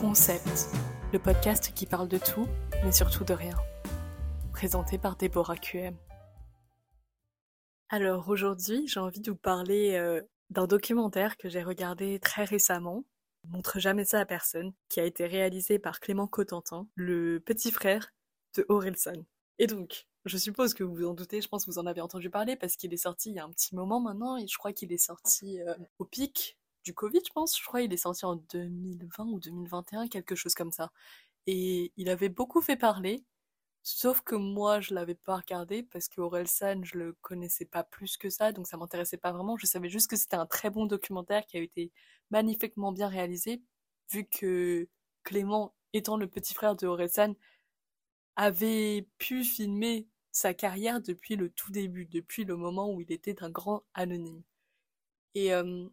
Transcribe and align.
Concept, 0.00 0.70
le 1.12 1.18
podcast 1.18 1.74
qui 1.74 1.84
parle 1.84 2.08
de 2.08 2.16
tout, 2.16 2.48
mais 2.82 2.90
surtout 2.90 3.22
de 3.22 3.34
rien. 3.34 3.54
Présenté 4.50 4.96
par 4.96 5.14
Déborah 5.14 5.58
QM. 5.58 5.94
Alors 7.90 8.26
aujourd'hui, 8.30 8.88
j'ai 8.88 8.98
envie 8.98 9.20
de 9.20 9.30
vous 9.30 9.36
parler 9.36 9.96
euh, 9.96 10.22
d'un 10.48 10.66
documentaire 10.66 11.36
que 11.36 11.50
j'ai 11.50 11.62
regardé 11.62 12.18
très 12.18 12.44
récemment. 12.44 13.04
montre 13.44 13.78
jamais 13.78 14.06
ça 14.06 14.20
à 14.20 14.24
personne, 14.24 14.72
qui 14.88 15.00
a 15.00 15.04
été 15.04 15.26
réalisé 15.26 15.78
par 15.78 16.00
Clément 16.00 16.26
Cotentin, 16.26 16.88
le 16.94 17.38
petit 17.38 17.70
frère 17.70 18.10
de 18.56 18.64
Orelsan. 18.70 19.26
Et 19.58 19.66
donc, 19.66 20.06
je 20.24 20.38
suppose 20.38 20.72
que 20.72 20.82
vous 20.82 20.94
vous 20.94 21.06
en 21.08 21.14
doutez, 21.14 21.42
je 21.42 21.48
pense 21.48 21.66
que 21.66 21.70
vous 21.70 21.78
en 21.78 21.84
avez 21.84 22.00
entendu 22.00 22.30
parler 22.30 22.56
parce 22.56 22.76
qu'il 22.76 22.94
est 22.94 22.96
sorti 22.96 23.32
il 23.32 23.34
y 23.36 23.38
a 23.38 23.44
un 23.44 23.50
petit 23.50 23.74
moment 23.74 24.00
maintenant, 24.00 24.38
et 24.38 24.46
je 24.46 24.56
crois 24.56 24.72
qu'il 24.72 24.94
est 24.94 24.96
sorti 24.96 25.60
euh, 25.60 25.74
au 25.98 26.06
pic 26.06 26.56
du 26.84 26.94
Covid, 26.94 27.20
je 27.26 27.32
pense. 27.32 27.58
Je 27.58 27.64
crois 27.64 27.82
qu'il 27.82 27.92
est 27.92 27.96
sorti 27.96 28.24
en 28.24 28.36
2020 28.36 29.24
ou 29.26 29.40
2021, 29.40 30.08
quelque 30.08 30.34
chose 30.34 30.54
comme 30.54 30.72
ça. 30.72 30.90
Et 31.46 31.92
il 31.96 32.08
avait 32.10 32.28
beaucoup 32.28 32.60
fait 32.60 32.76
parler, 32.76 33.24
sauf 33.82 34.22
que 34.22 34.36
moi, 34.36 34.80
je 34.80 34.94
l'avais 34.94 35.14
pas 35.14 35.36
regardé 35.36 35.82
parce 35.82 36.08
que 36.08 36.20
San, 36.46 36.84
je 36.84 36.98
le 36.98 37.14
connaissais 37.22 37.64
pas 37.64 37.84
plus 37.84 38.16
que 38.16 38.30
ça, 38.30 38.52
donc 38.52 38.66
ça 38.68 38.76
m'intéressait 38.76 39.16
pas 39.18 39.32
vraiment. 39.32 39.56
Je 39.56 39.66
savais 39.66 39.88
juste 39.88 40.10
que 40.10 40.16
c'était 40.16 40.36
un 40.36 40.46
très 40.46 40.70
bon 40.70 40.86
documentaire 40.86 41.46
qui 41.46 41.56
a 41.58 41.60
été 41.60 41.92
magnifiquement 42.30 42.92
bien 42.92 43.08
réalisé, 43.08 43.62
vu 44.10 44.26
que 44.26 44.88
Clément, 45.24 45.74
étant 45.92 46.16
le 46.16 46.28
petit 46.28 46.54
frère 46.54 46.76
de 46.76 47.06
San, 47.08 47.34
avait 48.36 49.06
pu 49.18 49.44
filmer 49.44 50.08
sa 50.32 50.54
carrière 50.54 51.00
depuis 51.00 51.36
le 51.36 51.50
tout 51.50 51.70
début, 51.72 52.06
depuis 52.06 52.44
le 52.44 52.56
moment 52.56 52.92
où 52.92 53.00
il 53.00 53.12
était 53.12 53.42
un 53.42 53.50
grand 53.50 53.84
anonyme. 53.94 54.42
Et 55.34 55.52
euh, 55.54 55.88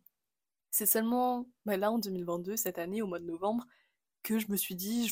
c'est 0.71 0.85
seulement 0.85 1.47
bah, 1.65 1.77
là 1.77 1.91
en 1.91 1.99
2022, 1.99 2.57
cette 2.57 2.79
année, 2.79 3.01
au 3.01 3.07
mois 3.07 3.19
de 3.19 3.25
novembre, 3.25 3.65
que 4.23 4.39
je 4.39 4.47
me 4.49 4.57
suis 4.57 4.75
dit, 4.75 5.11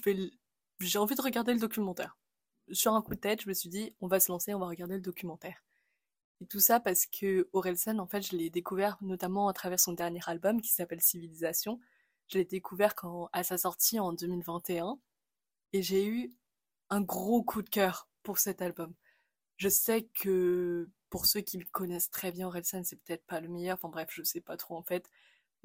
j'ai 0.79 0.99
envie 0.99 1.15
de 1.15 1.21
regarder 1.21 1.53
le 1.53 1.59
documentaire. 1.59 2.17
Sur 2.71 2.93
un 2.93 3.01
coup 3.01 3.15
de 3.15 3.19
tête, 3.19 3.41
je 3.43 3.49
me 3.49 3.53
suis 3.53 3.69
dit, 3.69 3.95
on 4.01 4.07
va 4.07 4.19
se 4.19 4.31
lancer, 4.31 4.53
on 4.53 4.59
va 4.59 4.67
regarder 4.67 4.95
le 4.95 5.01
documentaire. 5.01 5.63
Et 6.41 6.45
tout 6.47 6.59
ça 6.59 6.79
parce 6.79 7.05
que 7.05 7.49
Orelsan, 7.53 7.99
en 7.99 8.07
fait, 8.07 8.21
je 8.21 8.35
l'ai 8.35 8.49
découvert 8.49 8.97
notamment 9.01 9.47
à 9.47 9.53
travers 9.53 9.79
son 9.79 9.93
dernier 9.93 10.19
album 10.27 10.61
qui 10.61 10.71
s'appelle 10.71 11.01
Civilisation. 11.01 11.79
Je 12.27 12.39
l'ai 12.39 12.45
découvert 12.45 12.93
à 13.31 13.43
sa 13.43 13.57
sortie 13.57 13.99
en 13.99 14.11
2021. 14.13 14.99
Et 15.73 15.81
j'ai 15.81 16.05
eu 16.07 16.31
un 16.89 17.01
gros 17.01 17.43
coup 17.43 17.61
de 17.61 17.69
cœur 17.69 18.09
pour 18.23 18.39
cet 18.39 18.61
album. 18.61 18.93
Je 19.57 19.69
sais 19.69 20.03
que 20.13 20.89
pour 21.09 21.25
ceux 21.25 21.41
qui 21.41 21.59
connaissent 21.59 22.09
très 22.11 22.31
bien 22.31 22.47
Orelsan, 22.47 22.83
c'est 22.83 22.97
peut-être 22.97 23.25
pas 23.25 23.39
le 23.39 23.47
meilleur. 23.47 23.75
Enfin 23.75 23.89
bref, 23.89 24.09
je 24.11 24.23
sais 24.23 24.41
pas 24.41 24.57
trop 24.57 24.75
en 24.75 24.83
fait. 24.83 25.09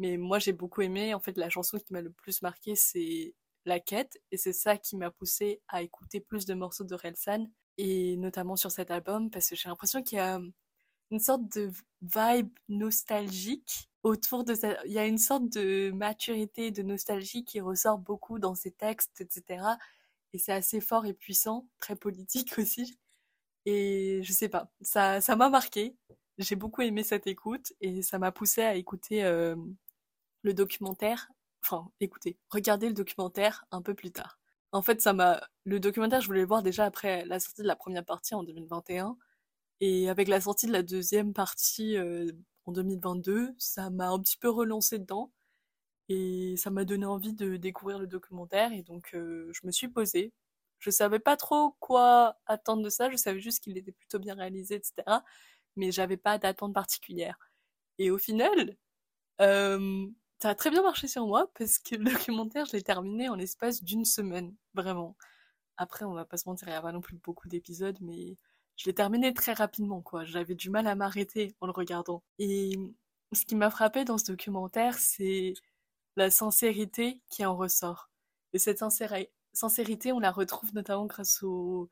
Mais 0.00 0.16
moi, 0.16 0.38
j'ai 0.38 0.52
beaucoup 0.52 0.80
aimé. 0.80 1.14
En 1.14 1.20
fait, 1.20 1.36
la 1.36 1.50
chanson 1.50 1.78
qui 1.78 1.92
m'a 1.92 2.00
le 2.00 2.10
plus 2.10 2.40
marqué, 2.40 2.74
c'est 2.74 3.34
La 3.66 3.78
Quête. 3.80 4.18
Et 4.32 4.38
c'est 4.38 4.54
ça 4.54 4.78
qui 4.78 4.96
m'a 4.96 5.10
poussé 5.10 5.60
à 5.68 5.82
écouter 5.82 6.20
plus 6.20 6.46
de 6.46 6.54
morceaux 6.54 6.84
de 6.84 6.94
Relsan. 6.94 7.46
Et 7.76 8.16
notamment 8.16 8.56
sur 8.56 8.70
cet 8.70 8.90
album, 8.90 9.30
parce 9.30 9.50
que 9.50 9.56
j'ai 9.56 9.68
l'impression 9.68 10.02
qu'il 10.02 10.16
y 10.16 10.20
a 10.20 10.40
une 11.10 11.18
sorte 11.20 11.42
de 11.54 11.70
vibe 12.02 12.50
nostalgique 12.68 13.90
autour 14.02 14.44
de 14.44 14.54
ça. 14.54 14.78
Il 14.86 14.92
y 14.92 14.98
a 14.98 15.06
une 15.06 15.18
sorte 15.18 15.50
de 15.50 15.90
maturité, 15.90 16.70
de 16.70 16.82
nostalgie 16.82 17.44
qui 17.44 17.60
ressort 17.60 17.98
beaucoup 17.98 18.38
dans 18.38 18.54
ses 18.54 18.70
textes, 18.70 19.20
etc. 19.20 19.64
Et 20.32 20.38
c'est 20.38 20.52
assez 20.52 20.80
fort 20.80 21.04
et 21.04 21.12
puissant, 21.12 21.68
très 21.78 21.96
politique 21.96 22.54
aussi. 22.58 22.98
Et 23.66 24.22
je 24.22 24.32
sais 24.32 24.48
pas, 24.48 24.70
ça, 24.80 25.20
ça 25.20 25.36
m'a 25.36 25.50
marqué. 25.50 25.94
J'ai 26.38 26.56
beaucoup 26.56 26.80
aimé 26.80 27.04
cette 27.04 27.26
écoute 27.26 27.74
et 27.82 28.00
ça 28.02 28.18
m'a 28.18 28.32
poussé 28.32 28.62
à 28.62 28.74
écouter 28.74 29.24
euh, 29.24 29.56
le 30.42 30.54
documentaire, 30.54 31.30
enfin, 31.64 31.90
écoutez, 32.00 32.38
regardez 32.50 32.88
le 32.88 32.94
documentaire 32.94 33.64
un 33.70 33.82
peu 33.82 33.94
plus 33.94 34.12
tard. 34.12 34.38
En 34.72 34.82
fait, 34.82 35.00
ça 35.00 35.12
m'a, 35.12 35.42
le 35.64 35.80
documentaire, 35.80 36.20
je 36.20 36.26
voulais 36.26 36.42
le 36.42 36.46
voir 36.46 36.62
déjà 36.62 36.84
après 36.84 37.24
la 37.26 37.40
sortie 37.40 37.62
de 37.62 37.66
la 37.66 37.76
première 37.76 38.04
partie 38.04 38.34
en 38.34 38.44
2021. 38.44 39.16
Et 39.80 40.08
avec 40.10 40.28
la 40.28 40.40
sortie 40.40 40.66
de 40.66 40.72
la 40.72 40.82
deuxième 40.82 41.32
partie 41.34 41.96
euh, 41.96 42.30
en 42.66 42.72
2022, 42.72 43.54
ça 43.58 43.90
m'a 43.90 44.10
un 44.10 44.20
petit 44.20 44.36
peu 44.38 44.50
relancé 44.50 44.98
dedans. 44.98 45.32
Et 46.08 46.56
ça 46.56 46.70
m'a 46.70 46.84
donné 46.84 47.06
envie 47.06 47.34
de 47.34 47.56
découvrir 47.56 47.98
le 47.98 48.06
documentaire. 48.06 48.72
Et 48.72 48.82
donc, 48.82 49.10
euh, 49.14 49.50
je 49.52 49.66
me 49.66 49.72
suis 49.72 49.88
posée. 49.88 50.32
Je 50.80 50.90
savais 50.90 51.20
pas 51.20 51.36
trop 51.36 51.76
quoi 51.80 52.36
attendre 52.46 52.82
de 52.82 52.90
ça. 52.90 53.10
Je 53.10 53.16
savais 53.16 53.40
juste 53.40 53.60
qu'il 53.60 53.78
était 53.78 53.92
plutôt 53.92 54.18
bien 54.18 54.34
réalisé, 54.34 54.76
etc. 54.76 54.94
Mais 55.76 55.92
j'avais 55.92 56.16
pas 56.16 56.38
d'attente 56.38 56.74
particulière. 56.74 57.38
Et 57.98 58.10
au 58.10 58.18
final, 58.18 58.76
euh, 59.40 60.06
ça 60.42 60.50
a 60.50 60.54
très 60.54 60.70
bien 60.70 60.82
marché 60.82 61.06
sur 61.06 61.26
moi 61.26 61.50
parce 61.58 61.78
que 61.78 61.96
le 61.96 62.04
documentaire, 62.12 62.66
je 62.66 62.72
l'ai 62.72 62.82
terminé 62.82 63.28
en 63.28 63.34
l'espace 63.34 63.82
d'une 63.82 64.04
semaine, 64.04 64.54
vraiment. 64.74 65.16
Après, 65.76 66.04
on 66.04 66.14
va 66.14 66.24
pas 66.24 66.36
se 66.38 66.48
mentir, 66.48 66.68
il 66.68 66.72
n'y 66.72 66.76
a 66.76 66.82
pas 66.82 66.92
non 66.92 67.00
plus 67.00 67.16
beaucoup 67.16 67.48
d'épisodes, 67.48 67.98
mais 68.00 68.36
je 68.76 68.86
l'ai 68.86 68.94
terminé 68.94 69.34
très 69.34 69.52
rapidement, 69.52 70.02
quoi. 70.02 70.24
J'avais 70.24 70.54
du 70.54 70.70
mal 70.70 70.86
à 70.86 70.94
m'arrêter 70.94 71.54
en 71.60 71.66
le 71.66 71.72
regardant. 71.72 72.22
Et 72.38 72.78
ce 73.32 73.44
qui 73.44 73.54
m'a 73.54 73.70
frappé 73.70 74.04
dans 74.04 74.18
ce 74.18 74.32
documentaire, 74.32 74.98
c'est 74.98 75.54
la 76.16 76.30
sincérité 76.30 77.22
qui 77.30 77.44
en 77.44 77.56
ressort. 77.56 78.10
Et 78.52 78.58
cette 78.58 78.80
sincérité, 79.52 80.12
on 80.12 80.20
la 80.20 80.32
retrouve 80.32 80.74
notamment 80.74 81.06
grâce 81.06 81.42
aux, 81.42 81.90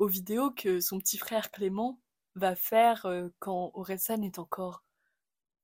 vidéos 0.00 0.50
que 0.50 0.80
son 0.80 0.98
petit 0.98 1.18
frère 1.18 1.50
Clément 1.50 1.98
va 2.34 2.54
faire 2.54 3.06
euh, 3.06 3.28
quand 3.38 3.70
Orelsan 3.74 4.22
est 4.22 4.38
encore 4.38 4.84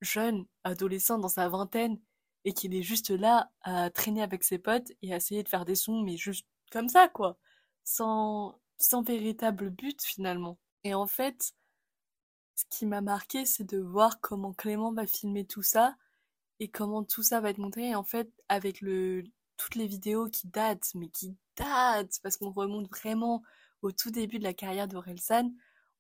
jeune, 0.01 0.47
adolescent 0.65 1.19
dans 1.19 1.29
sa 1.29 1.49
vingtaine, 1.49 2.01
et 2.45 2.53
qu'il 2.53 2.75
est 2.75 2.83
juste 2.83 3.11
là 3.11 3.51
à 3.63 3.91
traîner 3.91 4.23
avec 4.23 4.45
ses 4.45 4.59
potes 4.59 4.93
et 5.03 5.13
à 5.13 5.17
essayer 5.17 5.43
de 5.43 5.49
faire 5.49 5.65
des 5.65 5.75
sons, 5.75 6.03
mais 6.03 6.17
juste 6.17 6.47
comme 6.71 6.89
ça, 6.89 7.09
quoi. 7.09 7.39
Sans, 7.85 8.59
sans 8.79 9.03
véritable 9.03 9.71
but, 9.71 10.03
finalement. 10.03 10.59
Et 10.85 10.95
en 10.95 11.07
fait, 11.07 11.55
ce 12.55 12.65
qui 12.71 12.87
m'a 12.87 13.01
marqué, 13.01 13.45
c'est 13.47 13.65
de 13.65 13.79
voir 13.79 14.21
comment 14.21 14.53
Clément 14.53 14.93
va 14.93 15.07
filmer 15.07 15.45
tout 15.45 15.63
ça 15.63 15.97
et 16.61 16.69
comment 16.69 17.05
tout 17.05 17.23
ça 17.23 17.41
va 17.41 17.51
être 17.51 17.59
montré. 17.59 17.91
Et 17.91 17.95
en 17.95 18.05
fait, 18.05 18.31
avec 18.49 18.81
le, 18.81 19.25
toutes 19.57 19.75
les 19.77 19.87
vidéos 19.87 20.29
qui 20.29 20.49
datent, 20.49 20.93
mais 20.95 21.09
qui 21.09 21.37
datent, 21.57 22.19
parce 22.23 22.37
qu'on 22.37 22.51
remonte 22.53 22.89
vraiment 22.89 23.43
au 23.83 23.93
tout 23.93 24.11
début 24.11 24.39
de 24.39 24.45
la 24.45 24.55
carrière 24.55 24.89
d'Orelsan, 24.89 25.53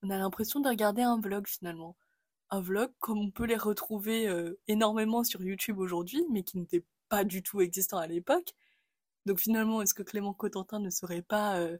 on 0.02 0.10
a 0.10 0.18
l'impression 0.18 0.60
de 0.60 0.68
regarder 0.68 1.02
un 1.02 1.20
vlog 1.20 1.46
finalement 1.46 1.96
un 2.52 2.60
vlog 2.60 2.92
comme 3.00 3.18
on 3.18 3.30
peut 3.30 3.46
les 3.46 3.56
retrouver 3.56 4.28
euh, 4.28 4.60
énormément 4.68 5.24
sur 5.24 5.42
YouTube 5.42 5.78
aujourd'hui, 5.78 6.22
mais 6.30 6.44
qui 6.44 6.58
n'était 6.58 6.84
pas 7.08 7.24
du 7.24 7.42
tout 7.42 7.62
existant 7.62 7.96
à 7.96 8.06
l'époque. 8.06 8.54
Donc 9.24 9.40
finalement, 9.40 9.80
est-ce 9.80 9.94
que 9.94 10.02
Clément 10.02 10.34
Cotentin 10.34 10.78
ne 10.78 10.90
serait 10.90 11.22
pas 11.22 11.56
euh, 11.58 11.78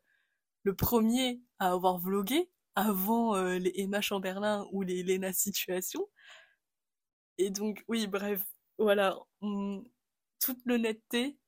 le 0.63 0.75
premier 0.75 1.43
à 1.59 1.73
avoir 1.73 1.99
vlogué 1.99 2.51
avant 2.75 3.37
euh, 3.37 3.59
les 3.59 3.73
Emma 3.77 4.01
Chamberlain 4.01 4.67
ou 4.73 4.81
les 4.83 5.03
Lena 5.03 5.35
Situation? 5.35 6.09
Et 7.37 7.51
donc 7.51 7.85
oui, 7.87 8.07
bref, 8.07 8.43
voilà, 8.79 9.19
toute 10.41 10.59
l'honnêteté, 10.65 11.39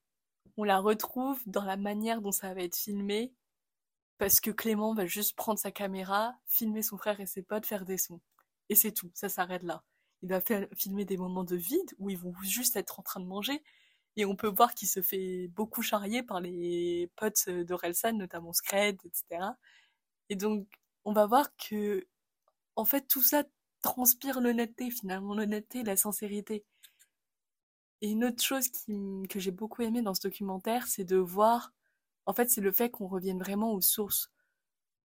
on 0.59 0.65
la 0.65 0.81
retrouve 0.81 1.41
dans 1.47 1.65
la 1.65 1.79
manière 1.79 2.21
dont 2.21 2.33
ça 2.33 2.53
va 2.53 2.61
être 2.61 2.77
filmé, 2.77 3.33
parce 4.19 4.41
que 4.41 4.51
Clément 4.51 4.95
va 4.95 5.07
juste 5.07 5.35
prendre 5.35 5.59
sa 5.59 5.71
caméra, 5.71 6.35
filmer 6.47 6.83
son 6.83 6.99
frère 6.99 7.21
et 7.21 7.27
ses 7.27 7.43
potes, 7.43 7.67
faire 7.67 7.87
des 7.87 7.99
sons. 7.99 8.21
Et 8.69 8.75
c'est 8.75 8.93
tout, 8.93 9.11
ça 9.15 9.29
s'arrête 9.29 9.63
là. 9.63 9.85
Il 10.23 10.29
va 10.31 10.41
filmer 10.75 11.05
des 11.05 11.17
moments 11.17 11.45
de 11.45 11.57
vide 11.57 11.95
où 11.99 12.11
ils 12.11 12.19
vont 12.19 12.35
juste 12.43 12.77
être 12.77 13.01
en 13.01 13.03
train 13.03 13.21
de 13.21 13.27
manger. 13.27 13.63
Et 14.17 14.25
on 14.25 14.37
peut 14.37 14.49
voir 14.49 14.75
qu'il 14.75 14.89
se 14.89 15.03
fait 15.03 15.49
beaucoup 15.49 15.83
charrier 15.83 16.23
par 16.23 16.41
les 16.41 17.11
potes 17.17 17.49
d'Orelsan, 17.49 18.13
notamment 18.15 18.53
Scred, 18.53 18.99
etc. 19.05 19.53
Et 20.31 20.37
donc, 20.37 20.67
on 21.05 21.13
va 21.13 21.27
voir 21.27 21.55
que, 21.57 22.07
en 22.77 22.85
fait, 22.85 23.07
tout 23.09 23.23
ça 23.23 23.45
transpire 23.83 24.41
l'honnêteté, 24.41 24.91
finalement, 24.91 25.35
l'honnêteté, 25.35 25.83
la 25.85 25.97
sincérité. 25.97 26.65
Et 28.01 28.11
une 28.11 28.25
autre 28.25 28.43
chose 28.43 28.69
que 29.29 29.41
j'ai 29.41 29.51
beaucoup 29.51 29.83
aimé 29.83 30.03
dans 30.03 30.15
ce 30.15 30.23
documentaire, 30.23 30.87
c'est 30.87 31.05
de 31.05 31.17
voir, 31.17 31.73
en 32.27 32.33
fait, 32.35 32.51
c'est 32.51 32.61
le 32.61 32.73
fait 32.73 32.91
qu'on 32.91 33.09
revienne 33.09 33.39
vraiment 33.39 33.73
aux 33.73 33.81
sources. 33.81 34.31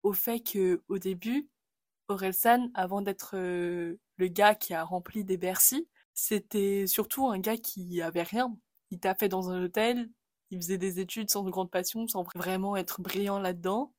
Au 0.02 0.12
fait 0.12 0.40
que, 0.40 0.82
au 0.88 0.98
début, 0.98 1.48
Orelsan, 2.08 2.70
avant 2.74 3.02
d'être 3.02 3.36
euh, 3.36 3.98
le 4.16 4.28
gars 4.28 4.54
qui 4.54 4.74
a 4.74 4.84
rempli 4.84 5.24
des 5.24 5.36
Bercy, 5.36 5.88
c'était 6.14 6.86
surtout 6.86 7.26
un 7.28 7.38
gars 7.38 7.56
qui 7.56 8.00
avait 8.02 8.22
rien. 8.22 8.56
Il 8.90 9.00
fait 9.18 9.28
dans 9.28 9.50
un 9.50 9.64
hôtel, 9.64 10.10
il 10.50 10.58
faisait 10.58 10.78
des 10.78 11.00
études 11.00 11.30
sans 11.30 11.44
grande 11.44 11.70
passion, 11.70 12.06
sans 12.08 12.22
vraiment 12.34 12.76
être 12.76 13.00
brillant 13.02 13.38
là-dedans. 13.38 13.92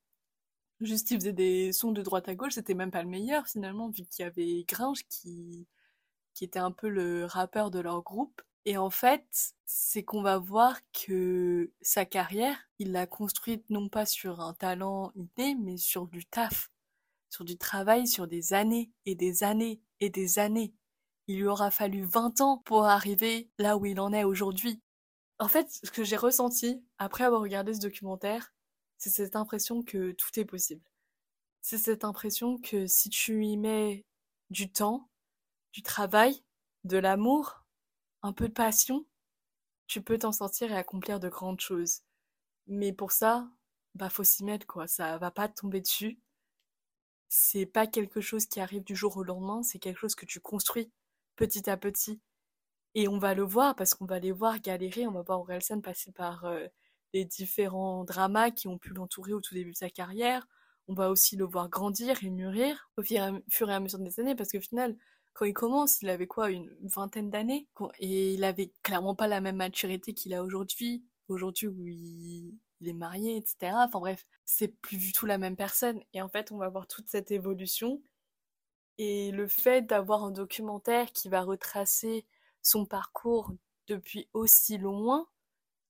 Juste, 0.79 1.11
il 1.11 1.19
faisait 1.19 1.33
des 1.33 1.71
sons 1.73 1.91
de 1.91 2.01
droite 2.01 2.29
à 2.29 2.35
gauche, 2.35 2.53
c'était 2.53 2.73
même 2.75 2.91
pas 2.91 3.03
le 3.03 3.09
meilleur 3.09 3.47
finalement, 3.47 3.89
vu 3.89 4.03
qu'il 4.05 4.23
y 4.23 4.27
avait 4.27 4.63
Gringe 4.67 5.03
qui, 5.09 5.67
qui 6.33 6.43
était 6.45 6.59
un 6.59 6.71
peu 6.71 6.89
le 6.89 7.25
rappeur 7.25 7.71
de 7.71 7.79
leur 7.79 8.03
groupe. 8.03 8.41
Et 8.65 8.77
en 8.77 8.89
fait, 8.89 9.53
c'est 9.65 10.03
qu'on 10.03 10.21
va 10.21 10.37
voir 10.37 10.79
que 10.91 11.71
sa 11.81 12.05
carrière, 12.05 12.57
il 12.79 12.91
l'a 12.91 13.07
construite 13.07 13.69
non 13.69 13.89
pas 13.89 14.05
sur 14.05 14.41
un 14.41 14.53
talent 14.53 15.11
inné, 15.15 15.55
mais 15.55 15.77
sur 15.77 16.07
du 16.07 16.25
taf 16.25 16.69
sur 17.29 17.45
du 17.45 17.57
travail 17.57 18.07
sur 18.07 18.27
des 18.27 18.53
années 18.53 18.91
et 19.05 19.15
des 19.15 19.43
années 19.43 19.81
et 19.99 20.09
des 20.09 20.39
années. 20.39 20.73
Il 21.27 21.37
lui 21.37 21.47
aura 21.47 21.71
fallu 21.71 22.03
20 22.03 22.41
ans 22.41 22.57
pour 22.59 22.85
arriver 22.85 23.49
là 23.57 23.77
où 23.77 23.85
il 23.85 23.99
en 23.99 24.13
est 24.13 24.23
aujourd'hui. 24.23 24.81
En 25.39 25.47
fait, 25.47 25.67
ce 25.83 25.91
que 25.91 26.03
j'ai 26.03 26.15
ressenti 26.15 26.83
après 26.97 27.23
avoir 27.23 27.41
regardé 27.41 27.73
ce 27.73 27.79
documentaire, 27.79 28.53
c'est 28.97 29.09
cette 29.09 29.35
impression 29.35 29.83
que 29.83 30.11
tout 30.11 30.39
est 30.39 30.45
possible. 30.45 30.83
C'est 31.61 31.77
cette 31.77 32.03
impression 32.03 32.57
que 32.57 32.87
si 32.87 33.09
tu 33.09 33.45
y 33.45 33.57
mets 33.57 34.05
du 34.49 34.71
temps, 34.71 35.09
du 35.73 35.81
travail, 35.83 36.41
de 36.85 36.97
l'amour, 36.97 37.65
un 38.23 38.33
peu 38.33 38.47
de 38.47 38.53
passion, 38.53 39.05
tu 39.87 40.01
peux 40.01 40.17
t'en 40.17 40.31
sortir 40.31 40.71
et 40.71 40.77
accomplir 40.77 41.19
de 41.19 41.29
grandes 41.29 41.59
choses. 41.59 42.01
Mais 42.67 42.93
pour 42.93 43.11
ça, 43.11 43.49
bah 43.95 44.09
faut 44.09 44.23
s'y 44.23 44.43
mettre 44.43 44.67
quoi, 44.67 44.87
ça 44.87 45.17
va 45.17 45.31
pas 45.31 45.47
tomber 45.49 45.81
dessus. 45.81 46.19
C'est 47.29 47.65
pas 47.65 47.87
quelque 47.87 48.21
chose 48.21 48.45
qui 48.45 48.59
arrive 48.59 48.83
du 48.83 48.95
jour 48.95 49.17
au 49.17 49.23
lendemain, 49.23 49.63
c'est 49.63 49.79
quelque 49.79 49.97
chose 49.99 50.15
que 50.15 50.25
tu 50.25 50.39
construis 50.39 50.91
petit 51.35 51.69
à 51.69 51.77
petit. 51.77 52.21
Et 52.95 53.07
on 53.07 53.19
va 53.19 53.33
le 53.33 53.43
voir 53.43 53.75
parce 53.75 53.93
qu'on 53.93 54.05
va 54.05 54.19
les 54.19 54.31
voir 54.31 54.59
galérer, 54.59 55.07
on 55.07 55.11
va 55.11 55.21
voir 55.21 55.41
Orelsan 55.41 55.81
passer 55.81 56.11
par 56.11 56.45
euh, 56.45 56.67
les 57.13 57.25
différents 57.25 58.03
dramas 58.03 58.51
qui 58.51 58.67
ont 58.67 58.77
pu 58.77 58.93
l'entourer 58.93 59.33
au 59.33 59.41
tout 59.41 59.53
début 59.53 59.71
de 59.71 59.77
sa 59.77 59.89
carrière. 59.89 60.47
On 60.87 60.93
va 60.93 61.09
aussi 61.09 61.35
le 61.35 61.45
voir 61.45 61.69
grandir 61.69 62.23
et 62.23 62.29
mûrir 62.29 62.89
au 62.97 63.03
fur 63.03 63.69
et 63.69 63.73
à 63.73 63.79
mesure 63.79 63.99
des 63.99 64.19
années 64.19 64.35
parce 64.35 64.51
qu'au 64.51 64.61
final, 64.61 64.97
quand 65.33 65.45
il 65.45 65.53
commence, 65.53 66.01
il 66.01 66.09
avait 66.09 66.27
quoi, 66.27 66.49
une 66.49 66.75
vingtaine 66.81 67.29
d'années? 67.29 67.67
Et 67.99 68.33
il 68.33 68.43
avait 68.43 68.71
clairement 68.81 69.13
pas 69.13 69.27
la 69.27 69.41
même 69.41 69.57
maturité 69.57 70.13
qu'il 70.13 70.33
a 70.33 70.43
aujourd'hui. 70.43 71.05
Aujourd'hui 71.27 71.67
où 71.67 71.85
il, 71.85 72.55
il 72.81 72.89
est 72.89 72.93
marié, 72.93 73.37
etc. 73.37 73.73
Enfin 73.75 73.99
bref, 73.99 74.25
c'est 74.45 74.67
plus 74.67 74.97
du 74.97 75.11
tout 75.13 75.25
la 75.25 75.37
même 75.37 75.55
personne. 75.55 76.01
Et 76.13 76.21
en 76.21 76.29
fait, 76.29 76.51
on 76.51 76.57
va 76.57 76.69
voir 76.69 76.87
toute 76.87 77.09
cette 77.09 77.31
évolution. 77.31 78.01
Et 78.97 79.31
le 79.31 79.47
fait 79.47 79.83
d'avoir 79.83 80.23
un 80.23 80.31
documentaire 80.31 81.11
qui 81.11 81.29
va 81.29 81.41
retracer 81.43 82.25
son 82.61 82.85
parcours 82.85 83.51
depuis 83.87 84.27
aussi 84.33 84.77
loin 84.77 85.27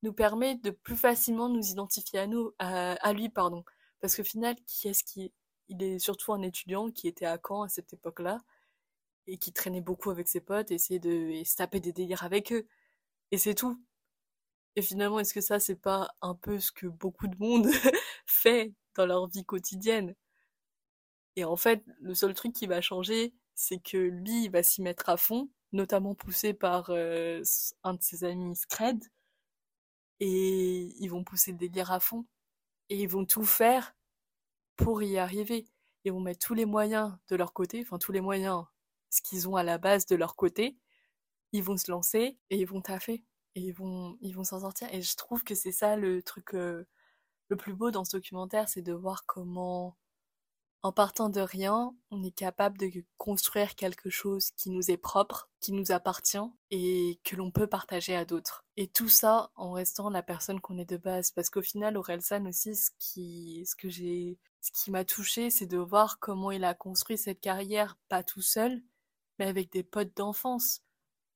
nous 0.04 0.14
permet 0.14 0.56
de 0.56 0.72
plus 0.72 0.96
facilement 0.96 1.50
nous 1.50 1.72
identifier 1.72 2.20
à 2.20 2.28
nous, 2.28 2.54
à, 2.60 3.14
lui, 3.14 3.30
pardon. 3.30 3.64
Parce 4.00 4.16
qu'au 4.16 4.24
final, 4.24 4.56
qui 4.66 4.88
est-ce 4.88 5.04
qui 5.04 5.32
il 5.70 5.84
est 5.84 6.00
surtout 6.00 6.34
un 6.34 6.42
étudiant 6.44 6.92
qui 6.92 7.08
était 7.08 7.26
à 7.26 7.40
Caen 7.46 7.64
à 7.64 7.70
cette 7.70 7.94
époque-là 7.94 8.40
et 9.28 9.38
qui 9.38 9.52
traînait 9.54 9.82
beaucoup 9.82 10.12
avec 10.12 10.28
ses 10.30 10.40
potes, 10.42 10.72
essayait 10.72 11.00
de 11.00 11.10
et 11.12 11.46
se 11.46 11.58
taper 11.58 11.80
des 11.82 11.92
délires 11.94 12.24
avec 12.24 12.54
eux. 12.54 12.68
Et 13.32 13.38
c'est 13.38 13.56
tout. 13.56 13.82
Et 14.78 14.84
finalement, 14.84 15.20
est-ce 15.20 15.34
que 15.34 15.42
ça, 15.42 15.60
c'est 15.60 15.76
pas 15.76 16.08
un 16.22 16.36
peu 16.36 16.60
ce 16.60 16.72
que 16.72 16.86
beaucoup 16.86 17.28
de 17.28 17.36
monde 17.40 17.66
fait 18.28 18.74
dans 18.96 19.08
leur 19.08 19.28
vie 19.28 19.44
quotidienne? 19.44 20.14
Et 21.36 21.46
en 21.46 21.56
fait, 21.56 21.84
le 22.00 22.14
seul 22.14 22.36
truc 22.36 22.54
qui 22.54 22.68
va 22.68 22.80
changer, 22.80 23.34
c'est 23.56 23.80
que 23.80 23.98
lui, 23.98 24.46
il 24.46 24.52
va 24.52 24.62
s'y 24.62 24.84
mettre 24.84 25.10
à 25.10 25.18
fond, 25.18 25.50
notamment 25.72 26.14
poussé 26.14 26.54
par 26.54 26.92
euh, 26.92 27.42
un 27.84 27.96
de 27.96 28.04
ses 28.04 28.24
amis 28.24 28.56
Scred, 28.56 29.04
et 30.20 30.94
ils 31.00 31.08
vont 31.08 31.24
pousser 31.24 31.54
le 31.54 31.58
délire 31.58 31.92
à 31.92 32.00
fond, 32.00 32.28
et 32.90 33.02
ils 33.02 33.10
vont 33.10 33.26
tout 33.26 33.46
faire 33.46 33.96
pour 34.76 35.02
y 35.02 35.18
arriver. 35.18 35.66
Ils 36.06 36.12
vont 36.14 36.22
mettre 36.22 36.46
tous 36.46 36.54
les 36.54 36.66
moyens 36.66 37.18
de 37.30 37.36
leur 37.36 37.54
côté, 37.54 37.82
enfin 37.82 37.98
tous 37.98 38.12
les 38.12 38.22
moyens, 38.22 38.66
ce 39.10 39.24
qu'ils 39.24 39.50
ont 39.50 39.56
à 39.56 39.64
la 39.64 39.80
base 39.80 40.06
de 40.06 40.16
leur 40.16 40.36
côté, 40.36 40.78
ils 41.52 41.64
vont 41.64 41.78
se 41.78 41.90
lancer 41.92 42.38
et 42.52 42.58
ils 42.60 42.68
vont 42.68 42.82
taffer 42.82 43.24
et 43.58 43.62
ils 43.62 43.74
vont 43.74 44.18
ils 44.22 44.36
vont 44.36 44.44
s'en 44.44 44.62
sortir. 44.62 44.88
Et 44.94 45.02
je 45.02 45.16
trouve 45.16 45.44
que 45.44 45.56
c'est 45.56 45.72
ça 45.72 45.96
le 45.98 46.22
truc 46.22 46.54
euh, 46.54 46.86
le 47.50 47.58
plus 47.58 47.74
beau 47.74 47.92
dans 47.92 48.06
ce 48.06 48.18
documentaire 48.18 48.70
c'est 48.70 48.84
de 48.84 48.94
voir 48.94 49.26
comment 49.26 49.98
en 50.84 50.92
partant 50.92 51.30
de 51.30 51.42
rien 51.42 51.96
on 52.12 52.24
est 52.24 52.32
capable 52.32 52.78
de 52.78 52.92
construire 53.18 53.76
quelque 53.76 54.12
chose 54.12 54.52
qui 54.58 54.70
nous 54.70 54.92
est 54.92 54.98
propre 54.98 55.50
qui 55.60 55.72
nous 55.74 55.92
appartient 55.92 56.38
et 56.70 57.20
que 57.24 57.36
l'on 57.36 57.52
peut 57.52 57.68
partager 57.68 58.16
à 58.16 58.26
d'autres. 58.26 58.64
Et 58.78 58.88
tout 58.88 59.10
ça 59.10 59.52
en 59.56 59.72
restant 59.74 60.10
la 60.12 60.22
personne 60.22 60.62
qu'on 60.62 60.78
est 60.78 60.90
de 60.90 60.98
base. 60.98 61.32
Parce 61.32 61.50
qu'au 61.50 61.64
final 61.64 61.98
Orelsan 61.98 62.46
aussi 62.46 62.76
ce 62.76 62.92
qui 63.00 63.66
ce 63.66 63.76
que 63.76 63.90
ce 63.90 64.72
qui 64.72 64.92
m'a 64.92 65.04
touché 65.06 65.50
c'est 65.50 65.66
de 65.66 65.78
voir 65.78 66.20
comment 66.20 66.52
il 66.52 66.64
a 66.64 66.76
construit 66.76 67.18
cette 67.18 67.42
carrière 67.42 67.98
pas 68.08 68.24
tout 68.24 68.42
seul 68.44 68.84
mais 69.40 69.48
avec 69.48 69.72
des 69.72 69.84
potes 69.84 70.16
d'enfance 70.16 70.82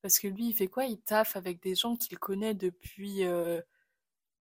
parce 0.01 0.19
que 0.19 0.27
lui, 0.27 0.49
il 0.49 0.53
fait 0.53 0.67
quoi? 0.67 0.85
Il 0.85 0.99
taffe 0.99 1.35
avec 1.35 1.61
des 1.61 1.75
gens 1.75 1.95
qu'il 1.95 2.17
connaît 2.19 2.53
depuis, 2.55 3.25
euh, 3.25 3.61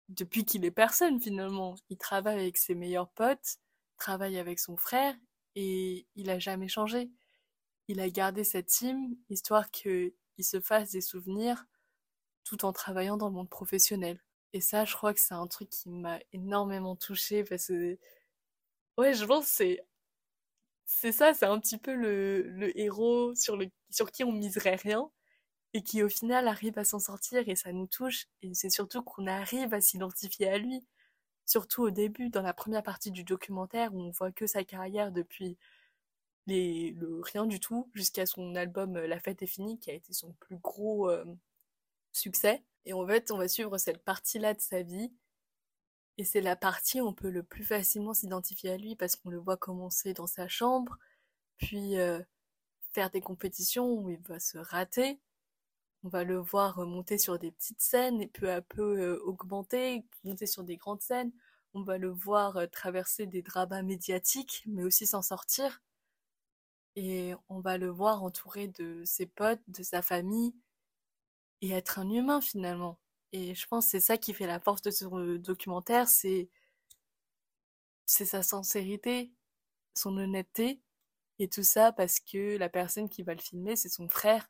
depuis 0.09 0.45
qu'il 0.45 0.65
est 0.65 0.71
personne 0.71 1.21
finalement. 1.21 1.77
Il 1.91 1.99
travaille 1.99 2.39
avec 2.41 2.57
ses 2.57 2.75
meilleurs 2.75 3.11
potes, 3.11 3.59
travaille 3.99 4.39
avec 4.39 4.59
son 4.59 4.77
frère 4.77 5.15
et 5.55 6.07
il 6.17 6.31
a 6.31 6.39
jamais 6.39 6.69
changé. 6.69 7.11
Il 7.89 8.01
a 8.01 8.11
gardé 8.11 8.45
cette 8.45 8.67
team 8.67 9.17
histoire 9.31 9.71
qu'il 9.71 10.13
se 10.41 10.61
fasse 10.61 10.91
des 10.93 11.01
souvenirs 11.01 11.65
tout 12.45 12.65
en 12.65 12.73
travaillant 12.73 13.17
dans 13.17 13.29
le 13.29 13.35
monde 13.35 13.51
professionnel. 13.51 14.23
Et 14.55 14.61
ça, 14.61 14.85
je 14.85 14.95
crois 14.97 15.15
que 15.15 15.21
c'est 15.21 15.35
un 15.35 15.47
truc 15.47 15.69
qui 15.71 15.91
m'a 15.91 16.19
énormément 16.33 16.97
touchée 16.97 17.45
parce 17.45 17.69
que, 17.69 17.99
ouais, 18.99 19.15
je 19.15 19.25
pense 19.25 19.47
c'est, 19.47 19.85
c'est 20.87 21.13
ça, 21.13 21.35
c'est 21.35 21.47
un 21.47 21.59
petit 21.61 21.79
peu 21.79 21.95
le, 21.95 22.43
le 22.43 22.77
héros 22.79 23.35
sur 23.35 23.57
le, 23.57 23.71
sur 23.91 24.11
qui 24.11 24.25
on 24.25 24.33
miserait 24.33 24.77
rien 24.77 25.11
et 25.75 25.83
qui 25.83 26.03
au 26.03 26.09
final 26.09 26.49
arrive 26.49 26.79
à 26.79 26.85
s'en 26.85 26.99
sortir 26.99 27.49
et 27.49 27.57
ça 27.57 27.73
nous 27.73 27.87
touche. 27.87 28.27
Et 28.43 28.55
c'est 28.55 28.71
surtout 28.71 29.03
qu'on 29.03 29.27
arrive 29.27 29.75
à 29.75 29.81
s'identifier 29.81 30.49
à 30.49 30.59
lui. 30.59 30.87
Surtout 31.47 31.83
au 31.85 31.91
début 31.91 32.31
dans 32.31 32.43
la 32.43 32.55
première 32.55 32.83
partie 32.83 33.11
du 33.11 33.25
documentaire 33.25 33.95
où 33.95 34.01
on 34.03 34.11
voit 34.11 34.33
que 34.33 34.47
sa 34.47 34.65
carrière 34.65 35.13
depuis 35.13 35.59
le 36.47 37.21
rien 37.23 37.47
du 37.47 37.61
tout 37.61 37.91
jusqu'à 37.95 38.27
son 38.27 38.55
album 38.55 38.97
euh, 38.97 39.07
La 39.07 39.21
fête 39.21 39.43
est 39.43 39.47
finie 39.47 39.79
qui 39.79 39.91
a 39.91 39.95
été 39.95 40.13
son 40.13 40.33
plus 40.41 40.57
gros 40.57 41.11
euh, 41.11 41.25
succès. 42.13 42.65
Et 42.87 42.93
en 42.93 43.07
fait 43.07 43.31
on 43.31 43.39
va 43.39 43.49
suivre 43.49 43.77
cette 43.79 44.03
partie 44.05 44.39
là 44.39 44.55
de 44.55 44.61
sa 44.61 44.83
vie. 44.83 45.13
Et 46.17 46.25
c'est 46.25 46.41
la 46.41 46.57
partie 46.57 47.01
où 47.01 47.07
on 47.07 47.15
peut 47.15 47.31
le 47.31 47.43
plus 47.43 47.65
facilement 47.65 48.15
s'identifier 48.15 48.71
à 48.71 48.77
lui 48.77 48.97
parce 48.97 49.17
qu'on 49.17 49.31
le 49.31 49.39
voit 49.39 49.57
commencer 49.57 50.15
dans 50.15 50.27
sa 50.27 50.49
chambre 50.49 50.99
puis 51.59 51.99
euh, 51.99 52.21
faire 52.93 53.11
des 53.11 53.21
compétitions 53.21 53.93
où 53.93 54.11
il 54.11 54.21
va 54.21 54.41
se 54.41 54.59
rater 54.59 55.21
on 56.05 56.09
va 56.09 56.25
le 56.25 56.39
voir 56.39 56.79
monter 56.87 57.19
sur 57.19 57.39
des 57.39 57.51
petites 57.51 57.81
scènes 57.81 58.21
et 58.21 58.29
peu 58.29 58.51
à 58.51 58.63
peu 58.63 58.99
euh, 59.01 59.21
augmenter, 59.25 60.05
monter 60.25 60.47
sur 60.47 60.65
des 60.65 60.77
grandes 60.77 61.03
scènes. 61.03 61.33
On 61.75 61.83
va 61.83 61.99
le 61.99 62.09
voir 62.09 62.57
euh, 62.57 62.67
traverser 62.67 63.27
des 63.27 63.43
dramas 63.43 63.83
médiatiques, 63.83 64.63
mais 64.67 64.85
aussi 64.85 65.07
s'en 65.07 65.23
sortir. 65.23 65.83
Et 66.97 67.35
on 67.49 67.61
va 67.61 67.79
le 67.79 67.89
voir 67.89 68.23
entouré 68.23 68.69
de 68.69 69.03
ses 69.05 69.27
potes, 69.27 69.61
de 69.69 69.83
sa 69.83 70.03
famille, 70.03 70.55
et 71.63 71.71
être 71.71 71.99
un 71.99 72.11
humain 72.11 72.41
finalement. 72.41 72.99
Et 73.33 73.55
je 73.55 73.67
pense 73.67 73.87
que 73.87 73.91
c'est 73.93 74.01
ça 74.01 74.19
qui 74.19 74.35
fait 74.35 74.47
la 74.47 74.61
force 74.61 74.83
de 74.83 74.91
ce 74.91 75.05
euh, 75.07 75.39
documentaire, 75.39 76.09
c'est 76.09 76.49
c'est 78.07 78.25
sa 78.25 78.43
sincérité, 78.43 79.33
son 79.95 80.17
honnêteté, 80.17 80.81
et 81.39 81.49
tout 81.49 81.63
ça 81.63 81.93
parce 81.93 82.21
que 82.21 82.57
la 82.57 82.69
personne 82.69 83.09
qui 83.09 83.23
va 83.23 83.35
le 83.35 83.41
filmer, 83.41 83.77
c'est 83.77 83.89
son 83.89 84.09
frère 84.09 84.49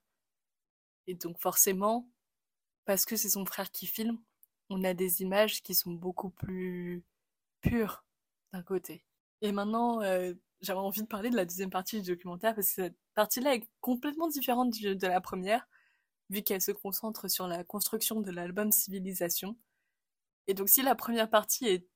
et 1.09 1.15
donc 1.15 1.41
forcément, 1.41 2.09
parce 2.85 3.05
que 3.05 3.17
c'est 3.17 3.31
son 3.31 3.45
frère 3.45 3.73
qui 3.73 3.87
filme, 3.87 4.19
on 4.71 4.85
a 4.85 4.95
des 4.95 5.23
images 5.23 5.63
qui 5.63 5.75
sont 5.75 5.93
beaucoup 5.93 6.31
plus 6.31 7.03
pures 7.63 8.05
d'un 8.53 8.63
côté. 8.63 9.03
Et 9.41 9.51
maintenant, 9.51 10.03
euh, 10.03 10.35
j'avais 10.61 10.79
envie 10.79 11.03
de 11.03 11.07
parler 11.07 11.31
de 11.31 11.37
la 11.37 11.47
deuxième 11.47 11.71
partie 11.71 12.01
du 12.03 12.11
documentaire 12.11 12.55
parce 12.55 12.69
que 12.69 12.75
cette 12.75 12.97
partie-là 13.15 13.55
est 13.55 13.67
complètement 13.81 14.29
différente 14.29 14.71
de 14.71 15.07
la 15.07 15.21
première, 15.21 15.67
vu 16.29 16.43
qu'elle 16.43 16.61
se 16.61 16.73
concentre 16.73 17.29
sur 17.29 17.49
la 17.49 17.65
construction 17.65 18.21
de 18.21 18.31
l'album 18.31 18.71
Civilisation. 18.71 19.57
Et 20.47 20.55
donc 20.55 20.69
si 20.69 20.83
la 20.83 20.95
première 20.95 21.31
partie 21.31 21.67
est 21.67 21.89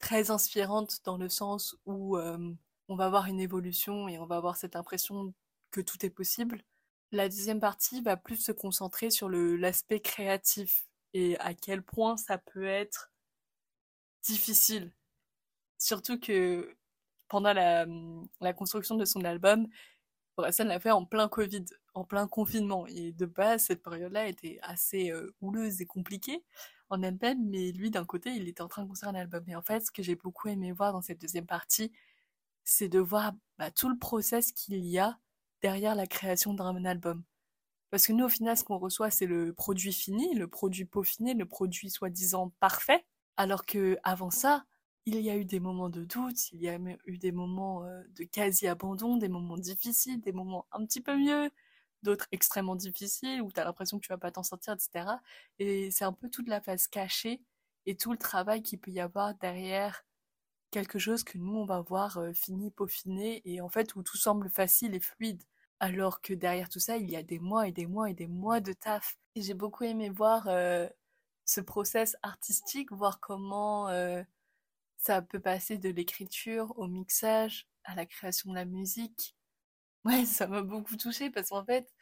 très 0.00 0.30
inspirante 0.30 1.00
dans 1.04 1.18
le 1.18 1.28
sens 1.28 1.76
où 1.86 2.16
euh, 2.18 2.52
on 2.88 2.96
va 2.96 3.06
avoir 3.06 3.26
une 3.26 3.40
évolution 3.40 4.08
et 4.08 4.18
on 4.18 4.26
va 4.26 4.36
avoir 4.36 4.56
cette 4.56 4.74
impression 4.74 5.32
que 5.70 5.80
tout 5.80 6.04
est 6.04 6.10
possible, 6.10 6.64
la 7.12 7.28
deuxième 7.28 7.60
partie 7.60 8.00
va 8.02 8.16
plus 8.16 8.36
se 8.36 8.52
concentrer 8.52 9.10
sur 9.10 9.28
l'aspect 9.28 10.00
créatif 10.00 10.86
et 11.14 11.38
à 11.38 11.54
quel 11.54 11.82
point 11.82 12.16
ça 12.16 12.38
peut 12.38 12.66
être 12.66 13.12
difficile. 14.22 14.92
Surtout 15.78 16.18
que 16.18 16.76
pendant 17.28 17.52
la, 17.52 17.86
la 18.40 18.52
construction 18.52 18.96
de 18.96 19.04
son 19.04 19.24
album, 19.24 19.68
Orelsan 20.36 20.64
l'a 20.64 20.80
fait 20.80 20.90
en 20.90 21.04
plein 21.04 21.28
Covid, 21.28 21.64
en 21.94 22.04
plein 22.04 22.26
confinement. 22.28 22.86
Et 22.86 23.12
de 23.12 23.26
base, 23.26 23.64
cette 23.66 23.82
période-là 23.82 24.28
était 24.28 24.58
assez 24.62 25.10
euh, 25.10 25.34
houleuse 25.40 25.80
et 25.80 25.86
compliquée 25.86 26.44
en 26.88 27.02
elle-même, 27.02 27.48
mais 27.48 27.72
lui, 27.72 27.90
d'un 27.90 28.04
côté, 28.04 28.30
il 28.30 28.48
était 28.48 28.60
en 28.60 28.68
train 28.68 28.82
de 28.82 28.88
construire 28.88 29.12
un 29.12 29.18
album. 29.18 29.44
Et 29.48 29.56
en 29.56 29.62
fait, 29.62 29.80
ce 29.80 29.90
que 29.90 30.02
j'ai 30.02 30.14
beaucoup 30.14 30.48
aimé 30.48 30.72
voir 30.72 30.92
dans 30.92 31.02
cette 31.02 31.20
deuxième 31.20 31.46
partie, 31.46 31.90
c'est 32.64 32.88
de 32.88 32.98
voir 32.98 33.32
bah, 33.58 33.70
tout 33.70 33.88
le 33.88 33.98
process 33.98 34.52
qu'il 34.52 34.84
y 34.86 34.98
a 34.98 35.18
derrière 35.62 35.94
la 35.94 36.06
création 36.06 36.54
d'un 36.54 36.84
album. 36.84 37.24
Parce 37.90 38.06
que 38.06 38.12
nous, 38.12 38.24
au 38.24 38.28
final, 38.28 38.56
ce 38.56 38.64
qu'on 38.64 38.78
reçoit, 38.78 39.10
c'est 39.10 39.26
le 39.26 39.52
produit 39.52 39.92
fini, 39.92 40.34
le 40.34 40.48
produit 40.48 40.84
peaufiné, 40.84 41.34
le 41.34 41.46
produit 41.46 41.90
soi-disant 41.90 42.52
parfait. 42.60 43.04
Alors 43.36 43.64
que 43.64 43.98
avant 44.02 44.30
ça, 44.30 44.64
il 45.06 45.20
y 45.20 45.30
a 45.30 45.36
eu 45.36 45.44
des 45.44 45.60
moments 45.60 45.88
de 45.88 46.04
doute, 46.04 46.50
il 46.52 46.60
y 46.60 46.68
a 46.68 46.78
eu 47.06 47.18
des 47.18 47.32
moments 47.32 47.84
euh, 47.84 48.02
de 48.16 48.24
quasi-abandon, 48.24 49.16
des 49.18 49.28
moments 49.28 49.56
difficiles, 49.56 50.20
des 50.20 50.32
moments 50.32 50.66
un 50.72 50.84
petit 50.84 51.00
peu 51.00 51.16
mieux, 51.16 51.50
d'autres 52.02 52.26
extrêmement 52.32 52.76
difficiles 52.76 53.40
où 53.42 53.52
tu 53.52 53.60
as 53.60 53.64
l'impression 53.64 53.98
que 53.98 54.04
tu 54.04 54.12
vas 54.12 54.18
pas 54.18 54.32
t'en 54.32 54.42
sortir, 54.42 54.74
etc. 54.74 55.06
Et 55.58 55.90
c'est 55.90 56.04
un 56.04 56.12
peu 56.12 56.28
toute 56.28 56.48
la 56.48 56.60
phase 56.60 56.88
cachée 56.88 57.40
et 57.86 57.96
tout 57.96 58.12
le 58.12 58.18
travail 58.18 58.62
qu'il 58.62 58.80
peut 58.80 58.90
y 58.90 59.00
avoir 59.00 59.34
derrière 59.36 60.04
quelque 60.70 60.98
chose 60.98 61.24
que 61.24 61.38
nous 61.38 61.56
on 61.56 61.64
va 61.64 61.80
voir 61.80 62.18
euh, 62.18 62.32
fini, 62.32 62.70
peaufiné 62.70 63.42
et 63.44 63.60
en 63.60 63.68
fait 63.68 63.94
où 63.96 64.02
tout 64.02 64.16
semble 64.16 64.50
facile 64.50 64.94
et 64.94 65.00
fluide. 65.00 65.42
Alors 65.80 66.22
que 66.22 66.32
derrière 66.32 66.68
tout 66.68 66.78
ça, 66.80 66.96
il 66.96 67.10
y 67.10 67.16
a 67.16 67.22
des 67.22 67.38
mois 67.38 67.68
et 67.68 67.72
des 67.72 67.86
mois 67.86 68.10
et 68.10 68.14
des 68.14 68.26
mois 68.26 68.60
de 68.60 68.72
taf. 68.72 69.18
Et 69.34 69.42
j'ai 69.42 69.54
beaucoup 69.54 69.84
aimé 69.84 70.08
voir 70.08 70.48
euh, 70.48 70.88
ce 71.44 71.60
process 71.60 72.16
artistique, 72.22 72.92
voir 72.92 73.20
comment 73.20 73.88
euh, 73.88 74.22
ça 74.98 75.22
peut 75.22 75.40
passer 75.40 75.78
de 75.78 75.90
l'écriture 75.90 76.72
au 76.78 76.88
mixage, 76.88 77.68
à 77.84 77.94
la 77.94 78.06
création 78.06 78.50
de 78.50 78.56
la 78.56 78.64
musique. 78.64 79.34
Ouais, 80.04 80.24
ça 80.24 80.46
m'a 80.46 80.62
beaucoup 80.62 80.96
touchée 80.96 81.30
parce 81.30 81.48
qu'en 81.48 81.64
fait, 81.64 81.92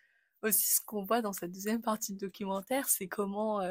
aussi 0.43 0.75
ce 0.75 0.81
qu'on 0.83 1.05
voit 1.05 1.23
dans 1.23 1.33
cette 1.33 1.53
deuxième 1.53 1.81
partie 1.81 2.13
de 2.13 2.19
documentaire, 2.19 2.87
c'est 2.91 3.09
comment 3.09 3.63